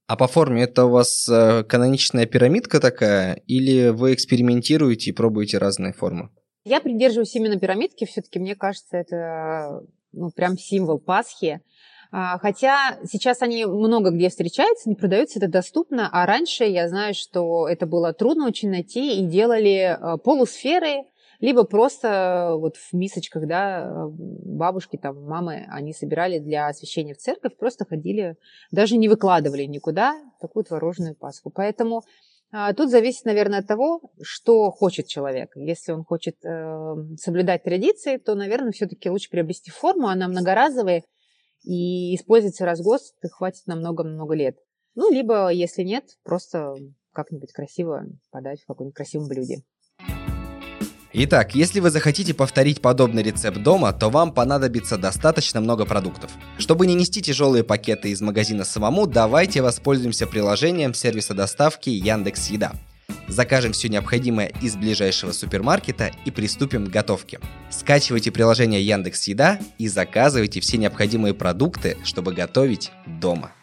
А 0.07 0.15
по 0.17 0.27
форме 0.27 0.63
это 0.63 0.85
у 0.85 0.89
вас 0.89 1.27
э, 1.27 1.63
каноничная 1.63 2.27
пирамидка 2.27 2.79
такая, 2.79 3.41
или 3.47 3.89
вы 3.89 4.13
экспериментируете 4.13 5.09
и 5.09 5.13
пробуете 5.13 5.57
разные 5.57 5.93
формы? 5.93 6.29
Я 6.63 6.79
придерживаюсь 6.79 7.35
именно 7.35 7.59
пирамидки, 7.59 8.05
все-таки 8.05 8.37
мне 8.37 8.55
кажется, 8.55 8.97
это 8.97 9.81
ну, 10.11 10.29
прям 10.29 10.57
символ 10.57 10.99
Пасхи. 10.99 11.61
А, 12.11 12.37
хотя 12.37 12.99
сейчас 13.03 13.41
они 13.41 13.65
много 13.65 14.11
где 14.11 14.29
встречаются, 14.29 14.89
не 14.89 14.95
продаются, 14.95 15.39
это 15.39 15.47
доступно, 15.47 16.07
а 16.11 16.25
раньше 16.27 16.65
я 16.65 16.87
знаю, 16.87 17.15
что 17.15 17.67
это 17.67 17.87
было 17.87 18.13
трудно 18.13 18.47
очень 18.47 18.69
найти, 18.69 19.19
и 19.19 19.25
делали 19.25 19.97
э, 19.97 20.17
полусферы, 20.23 21.03
либо 21.45 21.63
просто 21.63 22.07
э, 22.07 22.55
вот 22.55 22.75
в 22.77 22.93
мисочках, 22.93 23.47
да, 23.47 24.07
бабушки, 24.09 24.97
там, 24.97 25.23
мамы, 25.23 25.65
они 25.69 25.93
собирали 25.93 26.39
для 26.39 26.67
освящения 26.67 27.13
в 27.13 27.17
церковь, 27.17 27.55
просто 27.57 27.85
ходили, 27.85 28.35
даже 28.71 28.97
не 28.97 29.07
выкладывали 29.07 29.63
никуда 29.63 30.15
такую 30.41 30.65
творожную 30.65 31.15
пасху. 31.15 31.51
Поэтому 31.51 32.03
а, 32.51 32.73
Тут 32.73 32.89
зависит, 32.89 33.25
наверное, 33.25 33.59
от 33.59 33.67
того, 33.67 34.13
что 34.21 34.71
хочет 34.71 35.07
человек. 35.07 35.51
Если 35.55 35.91
он 35.91 36.03
хочет 36.03 36.37
э, 36.45 36.95
соблюдать 37.17 37.63
традиции, 37.63 38.17
то, 38.17 38.33
наверное, 38.35 38.71
все-таки 38.71 39.09
лучше 39.09 39.29
приобрести 39.29 39.71
форму. 39.71 40.07
Она 40.07 40.27
многоразовая 40.27 41.03
и 41.63 42.15
используется 42.15 42.65
раз 42.65 42.79
в 42.79 42.83
год, 42.83 43.01
хватит 43.31 43.67
на 43.67 43.75
много-много 43.75 44.35
лет. 44.35 44.57
Ну, 44.95 45.11
либо, 45.11 45.49
если 45.49 45.83
нет, 45.83 46.05
просто 46.23 46.75
как-нибудь 47.11 47.51
красиво 47.51 48.05
подать 48.31 48.61
в 48.61 48.67
каком-нибудь 48.67 48.95
красивом 48.95 49.27
блюде. 49.27 49.63
Итак, 51.17 51.55
если 51.55 51.79
вы 51.79 51.91
захотите 51.91 52.33
повторить 52.33 52.81
подобный 52.81 53.23
рецепт 53.23 53.63
дома, 53.63 53.93
то 53.93 54.09
вам 54.09 54.33
понадобится 54.33 54.97
достаточно 54.97 55.61
много 55.61 55.85
продуктов. 55.85 56.29
Чтобы 56.57 56.85
не 56.87 56.93
нести 56.93 57.21
тяжелые 57.21 57.63
пакеты 57.63 58.09
из 58.09 58.19
магазина 58.19 58.65
самому, 58.65 59.07
давайте 59.07 59.61
воспользуемся 59.61 60.27
приложением 60.27 60.93
сервиса 60.93 61.33
доставки 61.33 61.89
Яндекс 61.89 62.49
Еда. 62.49 62.73
закажем 63.29 63.71
все 63.71 63.87
необходимое 63.87 64.51
из 64.61 64.75
ближайшего 64.75 65.31
супермаркета 65.31 66.11
и 66.25 66.31
приступим 66.31 66.85
к 66.85 66.89
готовке. 66.89 67.39
Скачивайте 67.69 68.29
приложение 68.31 68.85
Яндекс 68.85 69.29
Еда 69.29 69.57
и 69.77 69.87
заказывайте 69.87 70.59
все 70.59 70.77
необходимые 70.77 71.33
продукты, 71.33 71.97
чтобы 72.03 72.33
готовить 72.33 72.91
дома. 73.07 73.53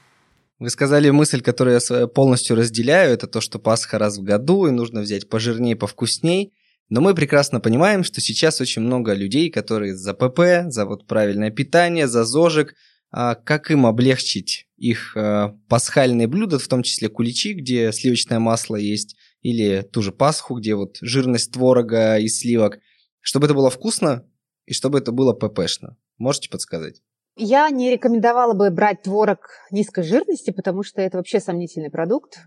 Вы 0.59 0.71
сказали 0.71 1.11
мысль, 1.11 1.43
которую 1.43 1.79
я 1.91 2.07
полностью 2.07 2.57
разделяю, 2.57 3.13
это 3.13 3.27
то, 3.27 3.43
что 3.43 3.59
Пасха 3.59 3.99
раз 3.99 4.17
в 4.17 4.23
году 4.23 4.69
и 4.69 4.71
нужно 4.71 5.03
взять 5.03 5.29
пожирнее, 5.29 5.77
повкусней. 5.77 6.55
Но 6.93 7.01
мы 7.01 7.15
прекрасно 7.15 7.59
понимаем, 7.59 8.05
что 8.05 8.21
сейчас 8.21 8.61
очень 8.61 8.83
много 8.83 9.15
людей, 9.15 9.49
которые 9.49 9.97
за 9.97 10.13
ПП, 10.13 10.71
за 10.71 10.85
вот 10.85 11.07
правильное 11.07 11.51
питание, 11.51 12.07
за 12.07 12.25
зожик, 12.25 12.75
а 13.11 13.35
как 13.35 13.71
им 13.71 13.87
облегчить 13.87 14.67
их 14.77 15.17
а, 15.17 15.57
пасхальные 15.71 16.27
блюда, 16.27 16.59
в 16.59 16.69
том 16.69 16.83
числе 16.83 17.09
куличи, 17.09 17.55
где 17.55 17.93
сливочное 17.93 18.41
масло 18.41 18.77
есть, 18.77 19.17
или 19.41 19.81
ту 19.81 20.03
же 20.03 20.13
Пасху, 20.13 20.57
где 20.57 20.75
вот 20.75 20.99
жирность 21.01 21.53
творога 21.55 22.19
и 22.19 22.29
сливок, 22.29 22.79
чтобы 23.23 23.47
это 23.47 23.55
было 23.55 23.71
вкусно 23.71 24.29
и 24.67 24.75
чтобы 24.75 24.99
это 24.99 25.13
было 25.13 25.33
ППшно. 25.33 25.97
Можете 26.19 26.51
подсказать? 26.51 27.01
Я 27.37 27.71
не 27.71 27.91
рекомендовала 27.91 28.53
бы 28.53 28.71
брать 28.71 29.01
творог 29.01 29.49
низкой 29.71 30.05
жирности, 30.05 30.51
потому 30.51 30.83
что 30.83 31.01
это 31.01 31.17
вообще 31.17 31.41
сомнительный 31.41 31.91
продукт. 31.91 32.41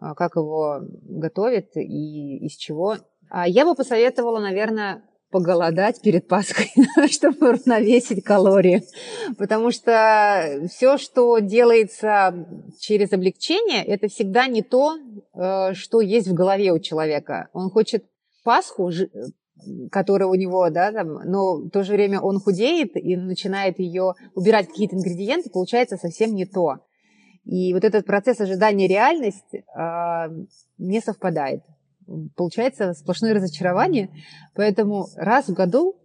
А, 0.00 0.14
как 0.14 0.36
его 0.36 0.80
готовят 1.02 1.76
и 1.76 2.46
из 2.46 2.56
чего. 2.56 2.96
Я 3.46 3.64
бы 3.64 3.74
посоветовала, 3.74 4.40
наверное, 4.40 5.02
поголодать 5.30 6.00
перед 6.02 6.26
Пасхой, 6.28 6.70
чтобы 7.10 7.50
уравновесить 7.50 8.24
калории. 8.24 8.82
Потому 9.38 9.70
что 9.70 10.66
все, 10.68 10.98
что 10.98 11.38
делается 11.38 12.46
через 12.80 13.12
облегчение, 13.12 13.84
это 13.84 14.08
всегда 14.08 14.46
не 14.46 14.62
то, 14.62 14.96
э, 14.96 15.74
что 15.74 16.00
есть 16.00 16.28
в 16.28 16.34
голове 16.34 16.72
у 16.72 16.78
человека. 16.78 17.48
Он 17.52 17.70
хочет 17.70 18.04
Пасху, 18.42 18.90
которая 19.92 20.28
у 20.28 20.34
него, 20.34 20.68
да, 20.70 20.90
там, 20.90 21.20
но 21.24 21.56
в 21.56 21.70
то 21.70 21.82
же 21.82 21.92
время 21.92 22.20
он 22.20 22.40
худеет 22.40 22.96
и 22.96 23.16
начинает 23.16 23.78
ее 23.78 24.14
убирать 24.34 24.68
какие-то 24.68 24.96
ингредиенты, 24.96 25.50
получается 25.50 25.96
совсем 25.96 26.34
не 26.34 26.46
то. 26.46 26.78
И 27.44 27.72
вот 27.72 27.84
этот 27.84 28.06
процесс 28.06 28.40
ожидания 28.40 28.88
реальность 28.88 29.54
э, 29.54 29.60
не 30.78 31.00
совпадает 31.00 31.62
получается 32.36 32.92
сплошное 32.94 33.34
разочарование. 33.34 34.10
Поэтому 34.54 35.08
раз 35.16 35.48
в 35.48 35.54
году 35.54 35.96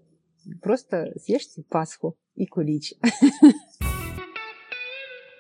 просто 0.62 1.12
съешьте 1.24 1.64
Пасху 1.70 2.18
и 2.36 2.46
кулич. 2.46 2.94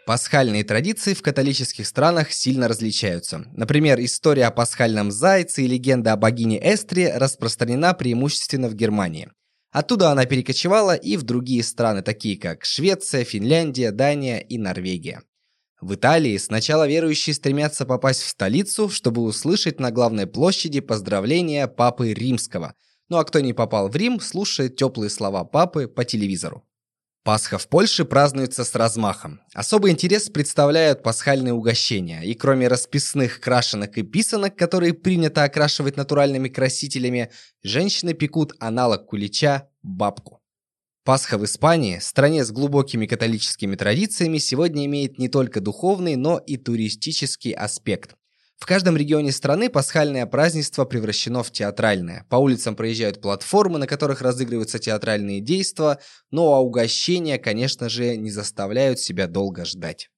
Пасхальные 0.06 0.64
традиции 0.64 1.16
в 1.16 1.24
католических 1.24 1.88
странах 1.88 2.32
сильно 2.32 2.68
различаются. 2.68 3.46
Например, 3.54 4.00
история 4.00 4.46
о 4.46 4.52
пасхальном 4.52 5.10
зайце 5.10 5.64
и 5.64 5.68
легенда 5.68 6.14
о 6.14 6.18
богине 6.18 6.60
Эстре 6.62 7.18
распространена 7.18 7.96
преимущественно 7.96 8.70
в 8.70 8.76
Германии. 8.76 9.32
Оттуда 9.72 10.12
она 10.12 10.26
перекочевала 10.26 10.96
и 10.96 11.18
в 11.18 11.24
другие 11.24 11.64
страны, 11.64 12.04
такие 12.04 12.38
как 12.38 12.66
Швеция, 12.66 13.24
Финляндия, 13.24 13.92
Дания 13.92 14.38
и 14.38 14.60
Норвегия. 14.60 15.24
В 15.86 15.94
Италии 15.94 16.36
сначала 16.38 16.88
верующие 16.88 17.36
стремятся 17.36 17.86
попасть 17.86 18.24
в 18.24 18.28
столицу, 18.28 18.90
чтобы 18.90 19.22
услышать 19.22 19.80
на 19.80 19.92
главной 19.92 20.26
площади 20.26 20.80
поздравления 20.80 21.68
Папы 21.68 22.12
Римского. 22.12 22.74
Ну 23.08 23.18
а 23.18 23.24
кто 23.24 23.40
не 23.40 23.54
попал 23.54 23.88
в 23.88 23.96
Рим, 23.96 24.20
слушает 24.20 24.78
теплые 24.78 25.12
слова 25.12 25.44
Папы 25.44 25.88
по 25.88 26.04
телевизору. 26.04 26.68
Пасха 27.24 27.60
в 27.60 27.68
Польше 27.68 28.04
празднуется 28.04 28.64
с 28.64 28.74
размахом. 28.74 29.42
Особый 29.54 29.92
интерес 29.92 30.28
представляют 30.28 31.04
пасхальные 31.04 31.54
угощения. 31.54 32.24
И 32.24 32.34
кроме 32.34 32.68
расписных 32.68 33.40
крашенок 33.40 34.00
и 34.00 34.02
писанок, 34.02 34.56
которые 34.56 34.96
принято 34.96 35.44
окрашивать 35.44 35.98
натуральными 35.98 36.50
красителями, 36.50 37.30
женщины 37.62 38.16
пекут 38.16 38.54
аналог 38.60 39.06
кулича– 39.06 39.70
бабку. 39.84 40.42
Пасха 41.06 41.38
в 41.38 41.46
Испании, 41.46 42.00
стране 42.00 42.44
с 42.44 42.52
глубокими 42.52 43.06
католическими 43.06 43.76
традициями, 43.76 44.40
сегодня 44.40 44.88
имеет 44.88 45.20
не 45.20 45.30
только 45.30 45.62
духовный, 45.62 46.16
но 46.16 46.40
и 46.40 46.58
туристический 46.58 47.52
аспект. 47.52 48.16
В 48.58 48.66
каждом 48.66 48.98
регионе 48.98 49.32
страны 49.32 49.70
пасхальное 49.70 50.26
празднество 50.26 50.84
превращено 50.84 51.44
в 51.44 51.52
театральное. 51.52 52.26
По 52.28 52.38
улицам 52.38 52.76
проезжают 52.76 53.22
платформы, 53.22 53.78
на 53.78 53.86
которых 53.86 54.24
разыгрываются 54.24 54.80
театральные 54.80 55.42
действия, 55.42 56.00
ну 56.32 56.52
а 56.52 56.60
угощения, 56.60 57.38
конечно 57.38 57.88
же, 57.88 58.18
не 58.18 58.32
заставляют 58.32 59.00
себя 59.00 59.28
долго 59.28 59.64
ждать. 59.64 60.10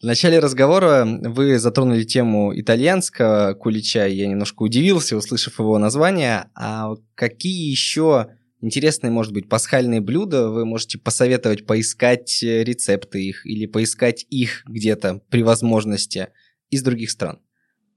В 0.00 0.06
начале 0.06 0.38
разговора 0.38 1.06
вы 1.06 1.58
затронули 1.58 2.04
тему 2.04 2.58
итальянского 2.58 3.52
кулича, 3.52 4.06
я 4.06 4.26
немножко 4.26 4.62
удивился, 4.62 5.18
услышав 5.18 5.58
его 5.58 5.76
название. 5.76 6.48
А 6.54 6.94
какие 7.14 7.70
еще 7.70 8.28
интересные, 8.64 9.10
может 9.10 9.32
быть, 9.32 9.48
пасхальные 9.48 10.00
блюда, 10.00 10.50
вы 10.50 10.64
можете 10.64 10.98
посоветовать 10.98 11.66
поискать 11.66 12.42
э, 12.42 12.64
рецепты 12.64 13.22
их 13.22 13.46
или 13.46 13.66
поискать 13.66 14.26
их 14.30 14.62
где-то 14.66 15.20
при 15.30 15.42
возможности 15.42 16.28
из 16.70 16.82
других 16.82 17.10
стран? 17.10 17.40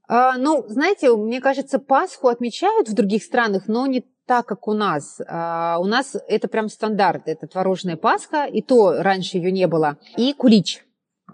А, 0.08 0.36
ну, 0.38 0.64
знаете, 0.68 1.14
мне 1.14 1.40
кажется, 1.40 1.78
Пасху 1.78 2.28
отмечают 2.28 2.88
в 2.88 2.94
других 2.94 3.22
странах, 3.22 3.64
но 3.66 3.86
не 3.86 4.04
так, 4.26 4.46
как 4.46 4.68
у 4.68 4.74
нас. 4.74 5.20
А, 5.26 5.78
у 5.80 5.86
нас 5.86 6.16
это 6.28 6.48
прям 6.48 6.68
стандарт. 6.68 7.22
Это 7.26 7.46
творожная 7.46 7.96
Пасха, 7.96 8.44
и 8.44 8.62
то 8.62 9.02
раньше 9.02 9.38
ее 9.38 9.50
не 9.50 9.66
было. 9.66 9.98
И 10.16 10.32
кулич. 10.32 10.84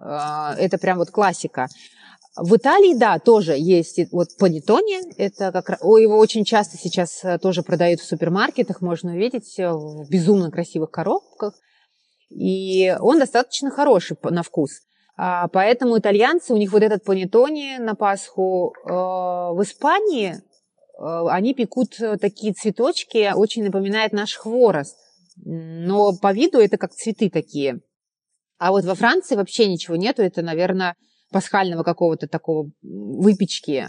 А, 0.00 0.54
это 0.58 0.78
прям 0.78 0.98
вот 0.98 1.10
классика. 1.10 1.68
В 2.36 2.56
Италии, 2.56 2.94
да, 2.94 3.20
тоже 3.20 3.54
есть 3.56 4.00
вот 4.10 4.36
панеттоне. 4.38 5.02
Это 5.18 5.52
как 5.52 5.70
раз, 5.70 5.80
его 5.82 6.18
очень 6.18 6.44
часто 6.44 6.76
сейчас 6.76 7.24
э, 7.24 7.38
тоже 7.38 7.62
продают 7.62 8.00
в 8.00 8.06
супермаркетах, 8.06 8.80
можно 8.80 9.12
увидеть 9.12 9.56
э, 9.60 9.70
в 9.70 10.08
безумно 10.10 10.50
красивых 10.50 10.90
коробках. 10.90 11.54
И 12.30 12.92
он 12.98 13.20
достаточно 13.20 13.70
хороший 13.70 14.16
на 14.24 14.42
вкус. 14.42 14.80
А, 15.16 15.46
поэтому 15.46 15.96
итальянцы, 15.96 16.52
у 16.52 16.56
них 16.56 16.72
вот 16.72 16.82
этот 16.82 17.04
панеттоне 17.04 17.78
на 17.78 17.94
Пасху. 17.94 18.74
Э, 18.84 18.90
в 18.90 19.60
Испании 19.62 20.42
они 20.96 21.54
пекут 21.54 21.96
такие 22.20 22.52
цветочки, 22.52 23.32
очень 23.34 23.64
напоминает 23.64 24.12
наш 24.12 24.36
хворост. 24.36 24.96
Но 25.44 26.16
по 26.16 26.32
виду 26.32 26.58
это 26.58 26.78
как 26.78 26.92
цветы 26.92 27.30
такие. 27.30 27.80
А 28.58 28.70
вот 28.70 28.84
во 28.84 28.94
Франции 28.94 29.34
вообще 29.34 29.66
ничего 29.66 29.96
нету. 29.96 30.22
Это, 30.22 30.42
наверное, 30.42 30.94
пасхального 31.34 31.82
какого-то 31.82 32.28
такого 32.28 32.70
выпечки, 32.80 33.88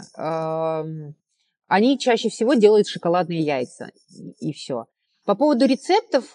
они 1.68 1.98
чаще 1.98 2.28
всего 2.28 2.54
делают 2.54 2.88
шоколадные 2.88 3.40
яйца 3.40 3.90
и 4.40 4.52
все. 4.52 4.86
По 5.24 5.34
поводу 5.36 5.66
рецептов, 5.66 6.34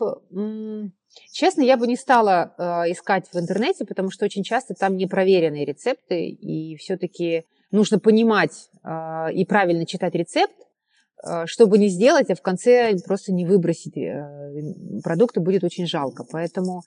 честно, 1.33 1.61
я 1.61 1.77
бы 1.77 1.87
не 1.87 1.95
стала 1.95 2.53
а, 2.57 2.91
искать 2.91 3.29
в 3.31 3.37
интернете, 3.39 3.85
потому 3.85 4.11
что 4.11 4.25
очень 4.25 4.43
часто 4.43 4.73
там 4.73 4.97
непроверенные 4.97 5.65
рецепты, 5.65 6.27
и 6.27 6.75
все-таки 6.75 7.45
нужно 7.71 7.99
понимать 7.99 8.69
а, 8.83 9.29
и 9.31 9.45
правильно 9.45 9.85
читать 9.85 10.13
рецепт, 10.15 10.55
а, 11.23 11.47
чтобы 11.47 11.77
не 11.77 11.87
сделать, 11.87 12.29
а 12.29 12.35
в 12.35 12.41
конце 12.41 12.93
просто 13.05 13.31
не 13.31 13.45
выбросить 13.45 13.95
э, 13.95 15.01
продукты 15.01 15.39
будет 15.39 15.63
очень 15.63 15.87
жалко. 15.87 16.25
Поэтому 16.29 16.81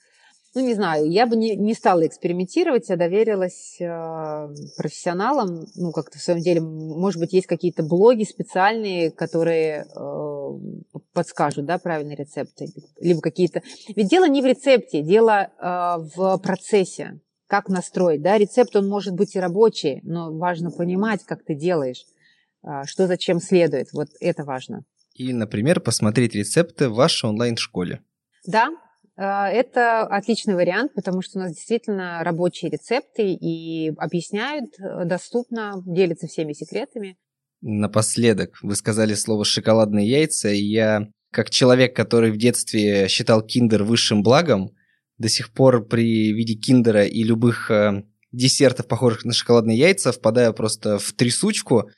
ну, 0.54 0.60
не 0.60 0.74
знаю, 0.74 1.10
я 1.10 1.26
бы 1.26 1.36
не, 1.36 1.56
не 1.56 1.74
стала 1.74 2.06
экспериментировать, 2.06 2.88
а 2.90 2.96
доверилась 2.96 3.76
э, 3.80 4.48
профессионалам, 4.76 5.66
ну, 5.74 5.90
как-то 5.90 6.18
в 6.18 6.22
своем 6.22 6.40
деле, 6.40 6.60
может 6.60 7.20
быть, 7.20 7.32
есть 7.32 7.48
какие-то 7.48 7.82
блоги 7.82 8.22
специальные, 8.22 9.10
которые 9.10 9.86
э, 9.94 10.98
подскажут, 11.12 11.66
да, 11.66 11.78
правильные 11.78 12.16
рецепты, 12.16 12.68
либо 13.00 13.20
какие-то... 13.20 13.62
Ведь 13.96 14.08
дело 14.08 14.28
не 14.28 14.42
в 14.42 14.46
рецепте, 14.46 15.02
дело 15.02 15.50
э, 15.58 16.08
в 16.14 16.38
процессе, 16.38 17.20
как 17.48 17.68
настроить, 17.68 18.22
да, 18.22 18.38
рецепт, 18.38 18.76
он 18.76 18.88
может 18.88 19.14
быть 19.14 19.34
и 19.34 19.40
рабочий, 19.40 20.00
но 20.04 20.32
важно 20.32 20.70
понимать, 20.70 21.24
как 21.24 21.44
ты 21.44 21.54
делаешь, 21.54 22.04
э, 22.62 22.84
что 22.84 23.08
зачем 23.08 23.40
следует, 23.40 23.92
вот 23.92 24.08
это 24.20 24.44
важно. 24.44 24.84
И, 25.14 25.32
например, 25.32 25.80
посмотреть 25.80 26.34
рецепты 26.34 26.88
в 26.88 26.94
вашей 26.94 27.28
онлайн-школе. 27.28 28.00
Да, 28.46 28.70
это 29.16 30.02
отличный 30.02 30.54
вариант, 30.54 30.92
потому 30.94 31.22
что 31.22 31.38
у 31.38 31.42
нас 31.42 31.52
действительно 31.52 32.22
рабочие 32.24 32.70
рецепты 32.70 33.32
и 33.32 33.90
объясняют 33.96 34.70
э, 34.78 35.04
доступно, 35.04 35.82
делятся 35.86 36.26
всеми 36.26 36.52
секретами. 36.52 37.16
Напоследок, 37.60 38.58
вы 38.62 38.74
сказали 38.74 39.14
слово 39.14 39.44
«шоколадные 39.44 40.08
яйца», 40.08 40.50
и 40.50 40.62
я, 40.62 41.08
как 41.30 41.50
человек, 41.50 41.94
который 41.94 42.32
в 42.32 42.36
детстве 42.36 43.06
считал 43.08 43.40
киндер 43.42 43.84
высшим 43.84 44.22
благом, 44.22 44.72
до 45.18 45.28
сих 45.28 45.52
пор 45.52 45.86
при 45.86 46.32
виде 46.32 46.54
киндера 46.54 47.04
и 47.04 47.22
любых 47.22 47.70
э, 47.70 48.02
десертов, 48.32 48.88
похожих 48.88 49.24
на 49.24 49.32
шоколадные 49.32 49.78
яйца, 49.78 50.10
впадаю 50.10 50.52
просто 50.52 50.98
в 50.98 51.12
трясучку. 51.12 51.88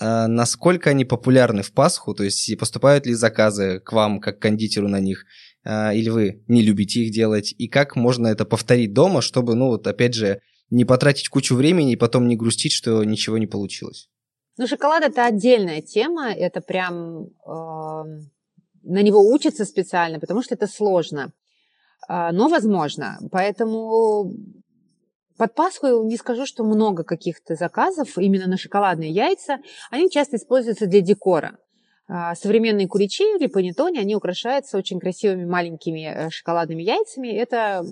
Э, 0.00 0.26
насколько 0.26 0.90
они 0.90 1.04
популярны 1.04 1.62
в 1.62 1.72
Пасху? 1.72 2.14
То 2.14 2.24
есть 2.24 2.58
поступают 2.58 3.04
ли 3.04 3.12
заказы 3.12 3.80
к 3.80 3.92
вам, 3.92 4.18
как 4.18 4.38
кондитеру 4.38 4.88
на 4.88 5.00
них? 5.00 5.26
А, 5.64 5.92
или 5.92 6.08
вы 6.08 6.44
не 6.48 6.62
любите 6.62 7.00
их 7.00 7.12
делать, 7.12 7.54
и 7.56 7.68
как 7.68 7.96
можно 7.96 8.26
это 8.28 8.44
повторить 8.44 8.92
дома, 8.92 9.20
чтобы, 9.20 9.54
ну 9.54 9.68
вот 9.68 9.86
опять 9.86 10.14
же, 10.14 10.40
не 10.70 10.84
потратить 10.84 11.28
кучу 11.28 11.54
времени 11.54 11.92
и 11.92 11.96
потом 11.96 12.28
не 12.28 12.36
грустить, 12.36 12.72
что 12.72 13.02
ничего 13.04 13.38
не 13.38 13.46
получилось? 13.46 14.08
Ну, 14.56 14.66
шоколад 14.66 15.04
это 15.04 15.24
отдельная 15.24 15.82
тема, 15.82 16.32
это 16.32 16.60
прям 16.60 17.26
э, 17.26 17.28
на 18.82 19.02
него 19.02 19.20
учатся 19.20 19.64
специально, 19.64 20.18
потому 20.18 20.42
что 20.42 20.54
это 20.54 20.66
сложно, 20.66 21.32
э, 22.08 22.30
но 22.32 22.48
возможно. 22.48 23.18
Поэтому 23.30 24.34
под 25.38 25.54
Пасху 25.54 26.02
не 26.04 26.16
скажу, 26.16 26.44
что 26.44 26.64
много 26.64 27.04
каких-то 27.04 27.54
заказов 27.54 28.18
именно 28.18 28.48
на 28.48 28.56
шоколадные 28.56 29.10
яйца. 29.10 29.58
Они 29.90 30.10
часто 30.10 30.36
используются 30.36 30.86
для 30.86 31.00
декора. 31.00 31.58
А, 32.10 32.34
современные 32.34 32.88
куличи 32.88 33.22
или 33.22 33.48
панеттоне, 33.48 34.00
они 34.00 34.16
украшаются 34.16 34.78
очень 34.78 34.98
красивыми 34.98 35.44
маленькими 35.44 36.06
э, 36.06 36.30
шоколадными 36.30 36.82
яйцами. 36.82 37.28
Это 37.28 37.82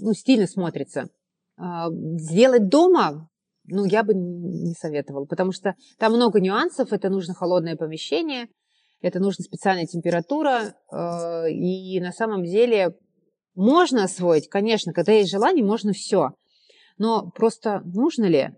ну, 0.00 0.12
стильно 0.14 0.48
смотрится. 0.48 1.08
А, 1.56 1.88
сделать 1.90 2.68
дома, 2.68 3.30
ну, 3.66 3.84
я 3.84 4.02
бы 4.02 4.14
не 4.14 4.74
советовала, 4.74 5.26
потому 5.26 5.52
что 5.52 5.76
там 5.98 6.14
много 6.14 6.40
нюансов. 6.40 6.92
Это 6.92 7.08
нужно 7.08 7.34
холодное 7.34 7.76
помещение, 7.76 8.48
это 9.00 9.20
нужна 9.20 9.44
специальная 9.44 9.86
температура. 9.86 10.74
А, 10.90 11.46
и 11.48 12.00
на 12.00 12.10
самом 12.10 12.42
деле 12.42 12.96
можно 13.54 14.02
освоить, 14.02 14.48
конечно, 14.48 14.92
когда 14.92 15.12
есть 15.12 15.30
желание, 15.30 15.64
можно 15.64 15.92
все. 15.92 16.30
Но 16.98 17.30
просто 17.30 17.80
нужно 17.84 18.24
ли? 18.24 18.50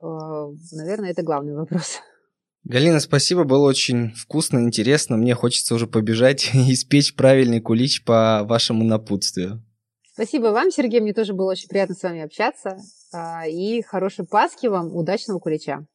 Наверное, 0.00 1.10
это 1.10 1.22
главный 1.22 1.54
вопрос. 1.54 2.00
Галина, 2.64 3.00
спасибо, 3.00 3.42
было 3.42 3.66
очень 3.66 4.12
вкусно, 4.14 4.60
интересно. 4.60 5.16
Мне 5.16 5.34
хочется 5.34 5.74
уже 5.74 5.86
побежать 5.86 6.50
и 6.54 6.58
испечь 6.72 7.14
правильный 7.14 7.60
кулич 7.60 8.04
по 8.04 8.44
вашему 8.44 8.84
напутствию. 8.84 9.64
Спасибо 10.12 10.48
вам, 10.48 10.70
Сергей, 10.70 11.00
мне 11.00 11.12
тоже 11.12 11.32
было 11.32 11.52
очень 11.52 11.68
приятно 11.68 11.94
с 11.94 12.02
вами 12.02 12.20
общаться. 12.20 12.76
А, 13.12 13.46
и 13.48 13.82
хорошей 13.82 14.26
Пасхи 14.26 14.66
вам, 14.66 14.94
удачного 14.94 15.38
кулича. 15.38 15.86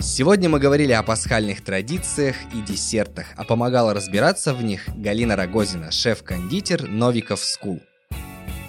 Сегодня 0.00 0.48
мы 0.48 0.58
говорили 0.58 0.92
о 0.92 1.02
пасхальных 1.02 1.62
традициях 1.62 2.36
и 2.54 2.62
десертах, 2.62 3.26
а 3.36 3.44
помогала 3.44 3.92
разбираться 3.92 4.54
в 4.54 4.64
них 4.64 4.88
Галина 4.96 5.36
Рогозина, 5.36 5.90
шеф-кондитер 5.90 6.88
Novikov 6.88 7.44
School. 7.44 7.80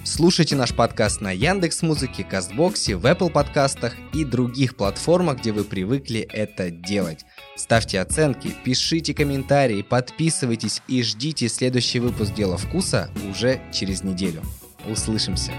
Слушайте 0.10 0.56
наш 0.56 0.74
подкаст 0.74 1.20
на 1.20 1.34
Яндекс 1.34 1.82
Музыке, 1.82 2.24
Castbox 2.24 2.80
е, 2.80 2.96
в 2.96 3.06
Apple 3.06 3.30
подкастах 3.30 3.93
и 4.13 4.24
других 4.24 4.78
платформах, 4.78 5.39
где 5.39 5.52
вы 5.52 5.65
привыкли 5.65 6.22
это 6.22 6.72
делать. 6.72 7.26
Ставьте 7.58 8.00
оценки, 8.00 8.56
пишите 8.63 9.13
комментарии, 9.13 9.82
подписывайтесь 9.82 10.82
и 10.88 11.04
ждите 11.04 11.50
следующий 11.50 12.00
выпуск 12.00 12.34
«Дела 12.34 12.56
вкуса» 12.56 13.10
уже 13.30 13.60
через 13.74 14.02
неделю. 14.02 14.43
Услышимся! 14.89 15.52